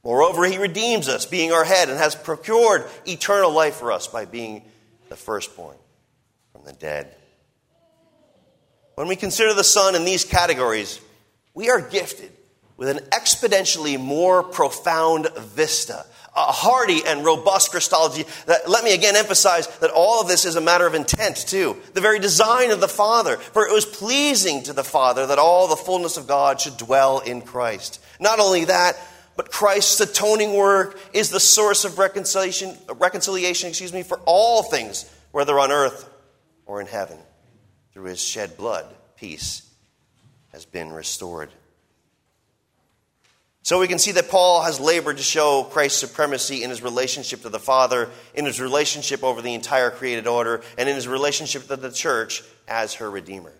Moreover, 0.03 0.45
he 0.45 0.57
redeems 0.57 1.09
us, 1.09 1.25
being 1.25 1.51
our 1.51 1.63
head, 1.63 1.89
and 1.89 1.97
has 1.97 2.15
procured 2.15 2.85
eternal 3.05 3.51
life 3.51 3.75
for 3.75 3.91
us 3.91 4.07
by 4.07 4.25
being 4.25 4.63
the 5.09 5.15
firstborn. 5.15 5.75
From 6.53 6.63
the 6.63 6.73
dead. 6.73 7.13
When 8.95 9.07
we 9.07 9.15
consider 9.15 9.53
the 9.53 9.63
Son 9.63 9.95
in 9.95 10.05
these 10.05 10.23
categories, 10.23 10.99
we 11.53 11.69
are 11.69 11.81
gifted 11.81 12.31
with 12.77 12.89
an 12.89 13.03
exponentially 13.09 13.99
more 13.99 14.43
profound 14.43 15.27
vista, 15.35 16.05
a 16.35 16.51
hearty 16.51 17.01
and 17.05 17.25
robust 17.25 17.71
Christology. 17.71 18.25
That, 18.45 18.69
let 18.69 18.83
me 18.83 18.93
again 18.93 19.15
emphasize 19.15 19.67
that 19.79 19.89
all 19.89 20.21
of 20.21 20.27
this 20.27 20.45
is 20.45 20.55
a 20.55 20.61
matter 20.61 20.85
of 20.85 20.93
intent, 20.93 21.37
too. 21.37 21.75
The 21.93 22.01
very 22.01 22.19
design 22.19 22.69
of 22.69 22.79
the 22.79 22.87
Father. 22.87 23.37
For 23.37 23.67
it 23.67 23.73
was 23.73 23.85
pleasing 23.85 24.61
to 24.63 24.73
the 24.73 24.83
Father 24.83 25.25
that 25.25 25.39
all 25.39 25.67
the 25.67 25.75
fullness 25.75 26.17
of 26.17 26.27
God 26.27 26.61
should 26.61 26.77
dwell 26.77 27.19
in 27.19 27.41
Christ. 27.41 27.99
Not 28.19 28.39
only 28.39 28.65
that, 28.65 28.95
but 29.35 29.51
Christ's 29.51 29.99
atoning 29.99 30.53
work 30.53 30.99
is 31.13 31.31
the 31.31 31.39
source 31.39 31.85
of 31.85 31.97
reconciliation, 31.97 32.77
reconciliation 32.95 33.69
excuse 33.69 33.93
me, 33.93 34.03
for 34.03 34.19
all 34.25 34.61
things, 34.61 35.11
whether 35.31 35.59
on 35.59 35.71
earth 35.71 36.07
or 36.67 36.79
in 36.81 36.87
heaven 36.87 37.17
through 37.93 38.05
his 38.05 38.21
shed 38.21 38.57
blood, 38.57 38.85
peace 39.15 39.63
has 40.51 40.65
been 40.65 40.91
restored. 40.91 41.51
So 43.67 43.79
we 43.79 43.89
can 43.89 43.99
see 43.99 44.13
that 44.13 44.29
Paul 44.29 44.61
has 44.61 44.79
labored 44.79 45.17
to 45.17 45.23
show 45.23 45.65
Christ's 45.65 45.99
supremacy 45.99 46.63
in 46.63 46.69
his 46.69 46.81
relationship 46.81 47.41
to 47.41 47.49
the 47.49 47.59
Father, 47.59 48.09
in 48.33 48.45
his 48.45 48.61
relationship 48.61 49.25
over 49.25 49.41
the 49.41 49.53
entire 49.53 49.91
created 49.91 50.25
order, 50.25 50.61
and 50.77 50.87
in 50.87 50.95
his 50.95 51.05
relationship 51.05 51.67
to 51.67 51.75
the 51.75 51.91
church 51.91 52.43
as 52.65 52.93
her 52.93 53.11
Redeemer. 53.11 53.51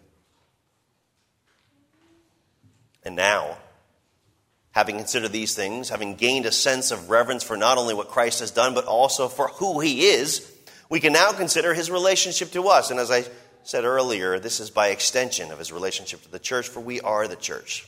And 3.03 3.17
now, 3.17 3.57
having 4.71 4.95
considered 4.95 5.33
these 5.33 5.55
things, 5.55 5.89
having 5.89 6.15
gained 6.15 6.45
a 6.45 6.53
sense 6.53 6.89
of 6.91 7.09
reverence 7.09 7.43
for 7.43 7.57
not 7.57 7.77
only 7.77 7.93
what 7.93 8.07
Christ 8.07 8.39
has 8.39 8.51
done, 8.51 8.73
but 8.73 8.85
also 8.85 9.27
for 9.27 9.49
who 9.49 9.81
he 9.81 10.05
is, 10.05 10.49
we 10.89 11.01
can 11.01 11.11
now 11.11 11.33
consider 11.33 11.73
his 11.73 11.91
relationship 11.91 12.51
to 12.51 12.69
us. 12.69 12.91
And 12.91 12.99
as 13.01 13.11
I 13.11 13.25
said 13.63 13.83
earlier, 13.83 14.39
this 14.39 14.61
is 14.61 14.69
by 14.69 14.87
extension 14.87 15.51
of 15.51 15.59
his 15.59 15.73
relationship 15.73 16.21
to 16.21 16.31
the 16.31 16.39
church, 16.39 16.69
for 16.69 16.79
we 16.79 17.01
are 17.01 17.27
the 17.27 17.35
church. 17.35 17.85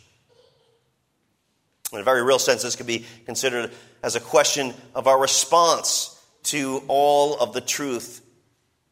In 1.91 1.99
a 1.99 2.03
very 2.03 2.23
real 2.23 2.39
sense, 2.39 2.63
this 2.63 2.75
could 2.75 2.87
be 2.87 3.05
considered 3.25 3.71
as 4.03 4.15
a 4.15 4.19
question 4.19 4.73
of 4.93 5.07
our 5.07 5.19
response 5.19 6.15
to 6.43 6.83
all 6.87 7.37
of 7.37 7.53
the 7.53 7.61
truth 7.61 8.21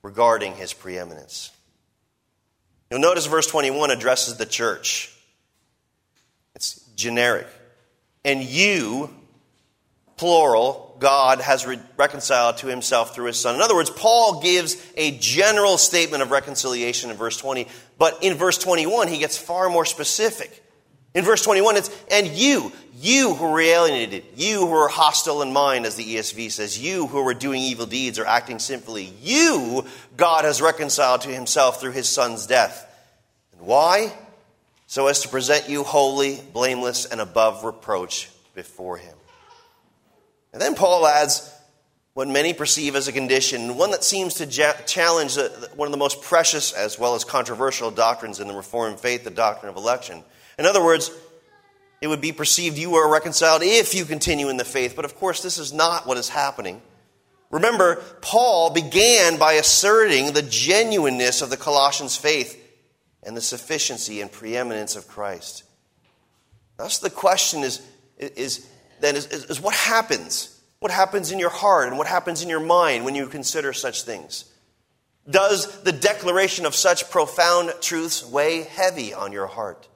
regarding 0.02 0.56
his 0.56 0.74
preeminence. 0.74 1.52
You'll 2.90 3.02
notice 3.02 3.26
verse 3.26 3.48
21 3.48 3.92
addresses 3.92 4.38
the 4.38 4.46
church. 4.46 5.14
It's 6.56 6.80
generic. 6.96 7.48
And 8.26 8.42
you, 8.42 9.14
plural, 10.16 10.96
God 11.00 11.42
has 11.42 11.66
re- 11.66 11.80
reconciled 11.98 12.58
to 12.58 12.68
himself 12.68 13.14
through 13.14 13.26
his 13.26 13.40
Son. 13.40 13.56
In 13.56 13.62
other 13.62 13.76
words, 13.76 13.90
Paul 13.90 14.42
gives 14.42 14.76
a 14.96 15.18
general 15.20 15.78
statement 15.78 16.24
of 16.24 16.32
reconciliation 16.32 17.12
in 17.12 17.18
verse 17.18 17.38
20, 17.38 17.68
but 17.98 18.24
in 18.24 18.36
verse 18.36 18.58
21, 18.58 19.08
he 19.08 19.20
gets 19.20 19.38
far 19.38 19.70
more 19.70 19.86
specific. 19.86 20.64
In 21.18 21.26
verse 21.26 21.44
21, 21.44 21.78
it's, 21.78 21.90
and 22.12 22.28
you, 22.28 22.72
you 23.02 23.34
who 23.34 23.50
were 23.50 23.60
alienated, 23.60 24.24
you 24.36 24.60
who 24.60 24.66
were 24.68 24.88
hostile 24.88 25.42
in 25.42 25.52
mind, 25.52 25.88
as 25.88 25.96
the 25.96 26.04
ESV 26.04 26.52
says, 26.52 26.78
you 26.78 27.08
who 27.08 27.24
were 27.24 27.34
doing 27.34 27.60
evil 27.60 27.88
deeds 27.88 28.20
or 28.20 28.28
acting 28.28 28.60
sinfully, 28.60 29.12
you, 29.24 29.84
God 30.16 30.46
has 30.46 30.62
reconciled 30.62 31.22
to 31.22 31.30
himself 31.30 31.82
through 31.82 31.94
his 31.94 32.08
Son's 32.08 32.46
death. 32.46 32.88
And 33.54 33.66
why? 33.66 34.14
So 34.86 35.08
as 35.08 35.22
to 35.22 35.30
present 35.30 35.68
you 35.68 35.82
holy, 35.82 36.40
blameless, 36.54 37.06
and 37.06 37.20
above 37.20 37.64
reproach 37.64 38.30
before 38.54 38.98
him. 38.98 39.16
And 40.54 40.62
then 40.62 40.76
Paul 40.76 41.08
adds 41.08 41.52
what 42.14 42.28
many 42.28 42.54
perceive 42.54 42.96
as 42.96 43.08
a 43.08 43.12
condition, 43.12 43.76
one 43.76 43.90
that 43.90 44.04
seems 44.04 44.36
to 44.36 44.46
challenge 44.46 45.36
one 45.76 45.88
of 45.88 45.92
the 45.92 45.98
most 45.98 46.22
precious 46.22 46.74
as 46.74 47.00
well 47.00 47.16
as 47.16 47.24
controversial 47.24 47.90
doctrines 47.90 48.40
in 48.40 48.48
the 48.48 48.54
Reformed 48.54 49.00
faith, 49.00 49.24
the 49.24 49.32
doctrine 49.32 49.72
of 49.72 49.78
election. 49.78 50.24
In 50.58 50.66
other 50.66 50.84
words, 50.84 51.12
it 52.02 52.08
would 52.08 52.22
be 52.22 52.32
perceived 52.32 52.78
you 52.78 52.96
are 52.96 53.12
reconciled 53.12 53.62
if 53.64 53.94
you 53.94 54.06
continue 54.06 54.50
in 54.50 54.58
the 54.58 54.66
faith. 54.66 54.96
But 54.96 55.06
of 55.06 55.16
course, 55.16 55.42
this 55.42 55.58
is 55.58 55.74
not 55.74 56.06
what 56.06 56.18
is 56.18 56.30
happening. 56.30 56.82
Remember, 57.50 57.96
Paul 58.22 58.72
began 58.72 59.38
by 59.38 59.54
asserting 59.54 60.34
the 60.34 60.42
genuineness 60.42 61.42
of 61.42 61.50
the 61.50 61.58
Colossians' 61.58 62.18
faith 62.18 62.64
and 63.24 63.36
the 63.36 63.42
sufficiency 63.42 64.22
and 64.22 64.32
preeminence 64.32 64.96
of 64.96 65.08
Christ. 65.08 65.64
Thus, 66.78 67.00
the 67.00 67.10
question 67.10 67.64
is, 67.64 67.82
is 68.18 68.68
then 69.00 69.16
is, 69.16 69.28
is, 69.28 69.62
what 69.62 69.76
happens? 69.76 70.54
What 70.80 70.92
happens 70.92 71.32
in 71.32 71.40
your 71.40 71.50
heart 71.50 71.88
and 71.88 71.98
what 71.98 72.08
happens 72.08 72.44
in 72.44 72.50
your 72.50 72.60
mind 72.60 73.06
when 73.06 73.16
you 73.16 73.28
consider 73.28 73.74
such 73.74 74.04
things? 74.04 74.46
Does 75.30 75.82
the 75.84 75.92
declaration 75.92 76.66
of 76.66 76.76
such 76.76 77.10
profound 77.10 77.74
truths 77.82 78.26
weigh 78.26 78.64
heavy 78.64 79.14
on 79.14 79.32
your 79.32 79.48
heart? 79.48 79.88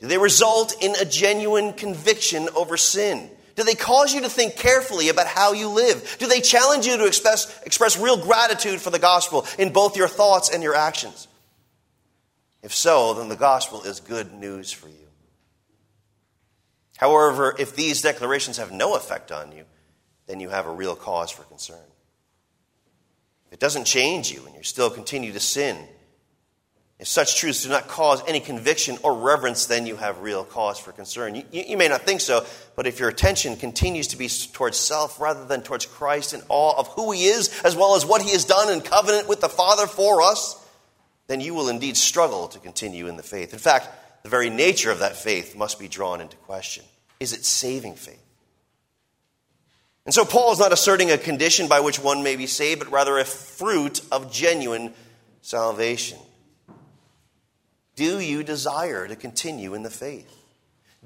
Do 0.00 0.08
they 0.08 0.18
result 0.18 0.82
in 0.82 0.94
a 0.96 1.04
genuine 1.04 1.72
conviction 1.72 2.48
over 2.54 2.76
sin? 2.76 3.30
Do 3.54 3.64
they 3.64 3.74
cause 3.74 4.12
you 4.14 4.20
to 4.20 4.28
think 4.28 4.56
carefully 4.56 5.08
about 5.08 5.26
how 5.26 5.52
you 5.54 5.68
live? 5.68 6.16
Do 6.18 6.26
they 6.26 6.42
challenge 6.42 6.86
you 6.86 6.98
to 6.98 7.06
express, 7.06 7.58
express 7.64 7.98
real 7.98 8.18
gratitude 8.18 8.80
for 8.80 8.90
the 8.90 8.98
gospel 8.98 9.46
in 9.58 9.72
both 9.72 9.96
your 9.96 10.08
thoughts 10.08 10.50
and 10.50 10.62
your 10.62 10.74
actions? 10.74 11.26
If 12.62 12.74
so, 12.74 13.14
then 13.14 13.30
the 13.30 13.36
gospel 13.36 13.82
is 13.82 14.00
good 14.00 14.34
news 14.34 14.72
for 14.72 14.88
you. 14.88 14.94
However, 16.98 17.54
if 17.58 17.74
these 17.74 18.02
declarations 18.02 18.58
have 18.58 18.72
no 18.72 18.94
effect 18.94 19.32
on 19.32 19.52
you, 19.52 19.64
then 20.26 20.40
you 20.40 20.50
have 20.50 20.66
a 20.66 20.72
real 20.72 20.96
cause 20.96 21.30
for 21.30 21.42
concern. 21.44 21.78
If 23.46 23.54
it 23.54 23.60
doesn't 23.60 23.84
change 23.84 24.30
you 24.30 24.44
and 24.44 24.54
you 24.54 24.62
still 24.62 24.90
continue 24.90 25.32
to 25.32 25.40
sin, 25.40 25.78
if 26.98 27.06
such 27.08 27.36
truths 27.36 27.62
do 27.62 27.68
not 27.68 27.88
cause 27.88 28.22
any 28.26 28.40
conviction 28.40 28.96
or 29.02 29.14
reverence, 29.14 29.66
then 29.66 29.86
you 29.86 29.96
have 29.96 30.20
real 30.20 30.44
cause 30.44 30.78
for 30.78 30.92
concern. 30.92 31.34
You, 31.34 31.44
you, 31.52 31.76
may 31.76 31.88
not 31.88 32.02
think 32.02 32.22
so, 32.22 32.46
but 32.74 32.86
if 32.86 32.98
your 32.98 33.10
attention 33.10 33.56
continues 33.56 34.08
to 34.08 34.16
be 34.16 34.28
towards 34.28 34.78
self 34.78 35.20
rather 35.20 35.44
than 35.44 35.62
towards 35.62 35.84
Christ 35.84 36.32
and 36.32 36.42
awe 36.48 36.78
of 36.78 36.88
who 36.88 37.12
He 37.12 37.26
is, 37.26 37.60
as 37.64 37.76
well 37.76 37.96
as 37.96 38.06
what 38.06 38.22
He 38.22 38.30
has 38.30 38.46
done 38.46 38.72
in 38.72 38.80
covenant 38.80 39.28
with 39.28 39.42
the 39.42 39.48
Father 39.48 39.86
for 39.86 40.22
us, 40.22 40.62
then 41.26 41.40
you 41.40 41.52
will 41.52 41.68
indeed 41.68 41.98
struggle 41.98 42.48
to 42.48 42.58
continue 42.58 43.08
in 43.08 43.18
the 43.18 43.22
faith. 43.22 43.52
In 43.52 43.58
fact, 43.58 43.88
the 44.22 44.30
very 44.30 44.48
nature 44.48 44.90
of 44.90 45.00
that 45.00 45.16
faith 45.16 45.54
must 45.54 45.78
be 45.78 45.88
drawn 45.88 46.22
into 46.22 46.36
question. 46.38 46.84
Is 47.20 47.34
it 47.34 47.44
saving 47.44 47.96
faith? 47.96 48.22
And 50.06 50.14
so 50.14 50.24
Paul 50.24 50.52
is 50.52 50.58
not 50.58 50.72
asserting 50.72 51.10
a 51.10 51.18
condition 51.18 51.68
by 51.68 51.80
which 51.80 51.98
one 51.98 52.22
may 52.22 52.36
be 52.36 52.46
saved, 52.46 52.80
but 52.80 52.90
rather 52.90 53.18
a 53.18 53.24
fruit 53.24 54.00
of 54.10 54.32
genuine 54.32 54.94
salvation. 55.42 56.18
Do 57.96 58.20
you 58.20 58.42
desire 58.42 59.08
to 59.08 59.16
continue 59.16 59.74
in 59.74 59.82
the 59.82 59.90
faith? 59.90 60.32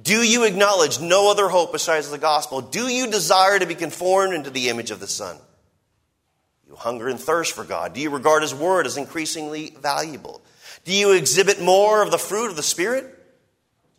Do 0.00 0.22
you 0.22 0.44
acknowledge 0.44 1.00
no 1.00 1.30
other 1.30 1.48
hope 1.48 1.72
besides 1.72 2.10
the 2.10 2.18
gospel? 2.18 2.60
Do 2.60 2.88
you 2.88 3.10
desire 3.10 3.58
to 3.58 3.66
be 3.66 3.74
conformed 3.74 4.34
into 4.34 4.50
the 4.50 4.68
image 4.68 4.90
of 4.90 5.00
the 5.00 5.06
Son? 5.06 5.36
You 6.66 6.74
hunger 6.74 7.08
and 7.08 7.18
thirst 7.18 7.54
for 7.54 7.64
God. 7.64 7.94
Do 7.94 8.00
you 8.00 8.10
regard 8.10 8.42
His 8.42 8.54
Word 8.54 8.86
as 8.86 8.96
increasingly 8.96 9.74
valuable? 9.80 10.40
Do 10.84 10.92
you 10.92 11.12
exhibit 11.12 11.60
more 11.60 12.02
of 12.02 12.10
the 12.10 12.18
fruit 12.18 12.50
of 12.50 12.56
the 12.56 12.62
Spirit? 12.62 13.04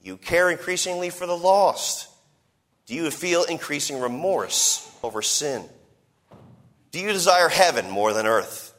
Do 0.02 0.10
you 0.10 0.18
care 0.18 0.50
increasingly 0.50 1.10
for 1.10 1.28
the 1.28 1.38
lost? 1.38 2.10
Do 2.88 2.96
you 2.96 3.10
feel 3.12 3.44
increasing 3.44 4.00
remorse 4.00 4.90
over 5.04 5.22
sin? 5.22 5.64
Do 6.92 7.00
you 7.00 7.14
desire 7.14 7.48
heaven 7.48 7.90
more 7.90 8.12
than 8.12 8.26
earth? 8.26 8.71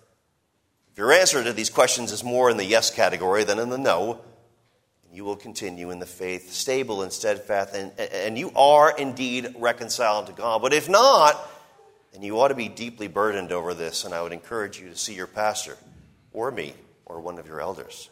If 0.93 0.99
your 0.99 1.13
answer 1.13 1.43
to 1.43 1.55
these 1.55 1.71
questions 1.71 2.13
is 2.13 2.23
more 2.23 2.51
in 2.51 2.59
the 2.59 2.65
yes 2.65 2.91
category 2.91 3.45
than 3.45 3.59
in 3.59 3.71
the 3.71 3.79
no, 3.79 4.21
you 5.11 5.25
will 5.25 5.37
continue 5.37 5.91
in 5.91 5.99
the 5.99 6.07
faith, 6.07 6.53
stable 6.53 7.03
and 7.03 7.11
steadfast, 7.11 7.75
and, 7.75 7.93
and 7.99 8.39
you 8.39 8.51
are 8.55 8.95
indeed 8.97 9.55
reconciled 9.59 10.27
to 10.27 10.33
God. 10.33 10.61
But 10.61 10.75
if 10.75 10.91
not, 10.91 11.51
then 12.13 12.23
you 12.23 12.39
ought 12.39 12.49
to 12.49 12.55
be 12.55 12.69
deeply 12.69 13.09
burdened 13.09 13.53
over 13.53 13.73
this, 13.73 14.05
and 14.05 14.13
I 14.13 14.23
would 14.23 14.33
encourage 14.33 14.79
you 14.79 14.91
to 14.91 14.97
see 14.97 15.15
your 15.15 15.27
pastor, 15.27 15.79
or 16.33 16.51
me, 16.51 16.75
or 17.07 17.21
one 17.21 17.39
of 17.39 17.47
your 17.47 17.61
elders. 17.61 18.11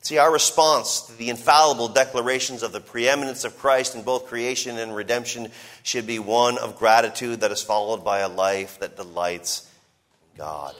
See, 0.00 0.18
our 0.18 0.32
response 0.32 1.02
to 1.02 1.18
the 1.18 1.30
infallible 1.30 1.88
declarations 1.88 2.62
of 2.62 2.72
the 2.72 2.80
preeminence 2.80 3.44
of 3.44 3.58
Christ 3.58 3.94
in 3.94 4.02
both 4.02 4.26
creation 4.26 4.78
and 4.78 4.94
redemption 4.94 5.48
should 5.82 6.06
be 6.06 6.18
one 6.18 6.56
of 6.58 6.78
gratitude 6.78 7.40
that 7.40 7.50
is 7.50 7.62
followed 7.62 8.04
by 8.04 8.20
a 8.20 8.28
life 8.28 8.78
that 8.78 8.96
delights 8.96 9.70
God. 10.38 10.74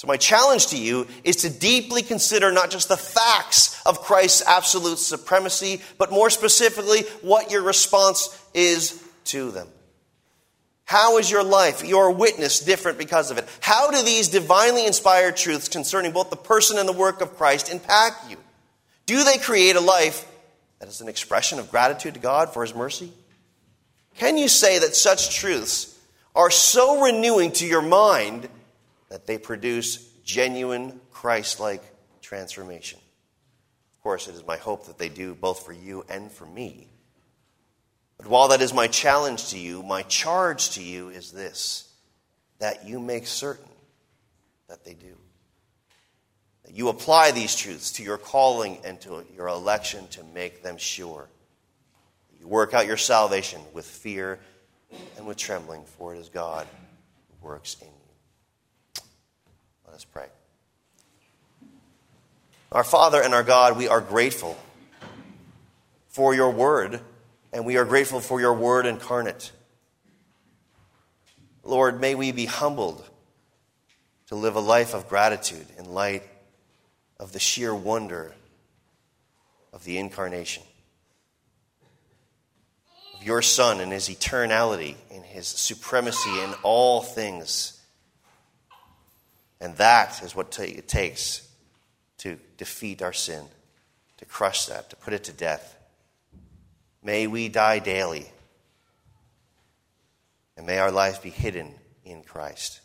So, 0.00 0.06
my 0.06 0.16
challenge 0.16 0.68
to 0.68 0.78
you 0.78 1.06
is 1.24 1.36
to 1.42 1.50
deeply 1.50 2.00
consider 2.00 2.50
not 2.50 2.70
just 2.70 2.88
the 2.88 2.96
facts 2.96 3.82
of 3.84 4.00
Christ's 4.00 4.42
absolute 4.46 4.96
supremacy, 4.96 5.82
but 5.98 6.10
more 6.10 6.30
specifically, 6.30 7.02
what 7.20 7.50
your 7.50 7.60
response 7.60 8.34
is 8.54 9.06
to 9.26 9.50
them. 9.50 9.68
How 10.86 11.18
is 11.18 11.30
your 11.30 11.44
life, 11.44 11.84
your 11.84 12.12
witness, 12.12 12.60
different 12.60 12.96
because 12.96 13.30
of 13.30 13.36
it? 13.36 13.46
How 13.60 13.90
do 13.90 14.02
these 14.02 14.28
divinely 14.28 14.86
inspired 14.86 15.36
truths 15.36 15.68
concerning 15.68 16.12
both 16.12 16.30
the 16.30 16.36
person 16.36 16.78
and 16.78 16.88
the 16.88 16.94
work 16.94 17.20
of 17.20 17.36
Christ 17.36 17.70
impact 17.70 18.30
you? 18.30 18.38
Do 19.04 19.22
they 19.22 19.36
create 19.36 19.76
a 19.76 19.80
life 19.80 20.26
that 20.78 20.88
is 20.88 21.02
an 21.02 21.08
expression 21.10 21.58
of 21.58 21.70
gratitude 21.70 22.14
to 22.14 22.20
God 22.20 22.54
for 22.54 22.62
His 22.62 22.74
mercy? 22.74 23.12
Can 24.16 24.38
you 24.38 24.48
say 24.48 24.78
that 24.78 24.96
such 24.96 25.36
truths 25.36 25.94
are 26.34 26.50
so 26.50 27.02
renewing 27.02 27.52
to 27.52 27.66
your 27.66 27.82
mind? 27.82 28.48
That 29.10 29.26
they 29.26 29.36
produce 29.36 29.98
genuine 30.24 31.00
Christ 31.10 31.60
like 31.60 31.82
transformation. 32.22 32.98
Of 33.98 34.02
course, 34.02 34.28
it 34.28 34.34
is 34.34 34.46
my 34.46 34.56
hope 34.56 34.86
that 34.86 34.98
they 34.98 35.10
do 35.10 35.34
both 35.34 35.66
for 35.66 35.72
you 35.72 36.04
and 36.08 36.32
for 36.32 36.46
me. 36.46 36.88
But 38.16 38.28
while 38.28 38.48
that 38.48 38.62
is 38.62 38.72
my 38.72 38.86
challenge 38.86 39.50
to 39.50 39.58
you, 39.58 39.82
my 39.82 40.02
charge 40.02 40.70
to 40.70 40.82
you 40.82 41.08
is 41.08 41.32
this 41.32 41.86
that 42.58 42.86
you 42.86 43.00
make 43.00 43.26
certain 43.26 43.64
that 44.68 44.84
they 44.84 44.92
do. 44.94 45.16
That 46.64 46.74
you 46.74 46.88
apply 46.88 47.30
these 47.30 47.56
truths 47.56 47.92
to 47.92 48.02
your 48.02 48.18
calling 48.18 48.78
and 48.84 49.00
to 49.00 49.24
your 49.34 49.48
election 49.48 50.06
to 50.08 50.24
make 50.34 50.62
them 50.62 50.76
sure. 50.76 51.28
You 52.38 52.46
work 52.46 52.74
out 52.74 52.86
your 52.86 52.98
salvation 52.98 53.60
with 53.72 53.86
fear 53.86 54.38
and 55.16 55.26
with 55.26 55.36
trembling, 55.36 55.84
for 55.98 56.14
it 56.14 56.18
is 56.18 56.28
God 56.28 56.66
who 57.28 57.46
works 57.46 57.76
in 57.80 57.88
you. 57.88 57.99
Let 59.90 59.96
us 59.96 60.04
pray. 60.04 60.26
Our 62.70 62.84
Father 62.84 63.20
and 63.20 63.34
our 63.34 63.42
God, 63.42 63.76
we 63.76 63.88
are 63.88 64.00
grateful 64.00 64.56
for 66.06 66.32
your 66.32 66.52
word, 66.52 67.00
and 67.52 67.66
we 67.66 67.76
are 67.76 67.84
grateful 67.84 68.20
for 68.20 68.40
your 68.40 68.54
word 68.54 68.86
incarnate. 68.86 69.50
Lord, 71.64 72.00
may 72.00 72.14
we 72.14 72.30
be 72.30 72.46
humbled 72.46 73.04
to 74.28 74.36
live 74.36 74.54
a 74.54 74.60
life 74.60 74.94
of 74.94 75.08
gratitude 75.08 75.66
in 75.76 75.92
light 75.92 76.22
of 77.18 77.32
the 77.32 77.40
sheer 77.40 77.74
wonder 77.74 78.32
of 79.72 79.82
the 79.82 79.98
incarnation, 79.98 80.62
of 83.16 83.24
your 83.24 83.42
Son 83.42 83.80
and 83.80 83.90
his 83.90 84.08
eternality, 84.08 84.94
and 85.10 85.24
his 85.24 85.48
supremacy 85.48 86.30
in 86.44 86.54
all 86.62 87.02
things. 87.02 87.79
And 89.60 89.76
that 89.76 90.22
is 90.22 90.34
what 90.34 90.58
it 90.58 90.88
takes 90.88 91.46
to 92.18 92.38
defeat 92.56 93.02
our 93.02 93.12
sin, 93.12 93.44
to 94.18 94.24
crush 94.24 94.66
that, 94.66 94.90
to 94.90 94.96
put 94.96 95.12
it 95.12 95.24
to 95.24 95.32
death. 95.32 95.76
May 97.02 97.26
we 97.26 97.48
die 97.48 97.78
daily, 97.78 98.26
and 100.56 100.66
may 100.66 100.78
our 100.78 100.90
life 100.90 101.22
be 101.22 101.30
hidden 101.30 101.74
in 102.04 102.22
Christ 102.22 102.80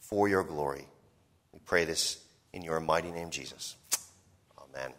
for 0.00 0.28
your 0.28 0.44
glory. 0.44 0.86
We 1.52 1.60
pray 1.64 1.84
this 1.84 2.18
in 2.52 2.62
your 2.62 2.80
mighty 2.80 3.10
name, 3.10 3.30
Jesus. 3.30 3.76
Amen. 4.58 4.92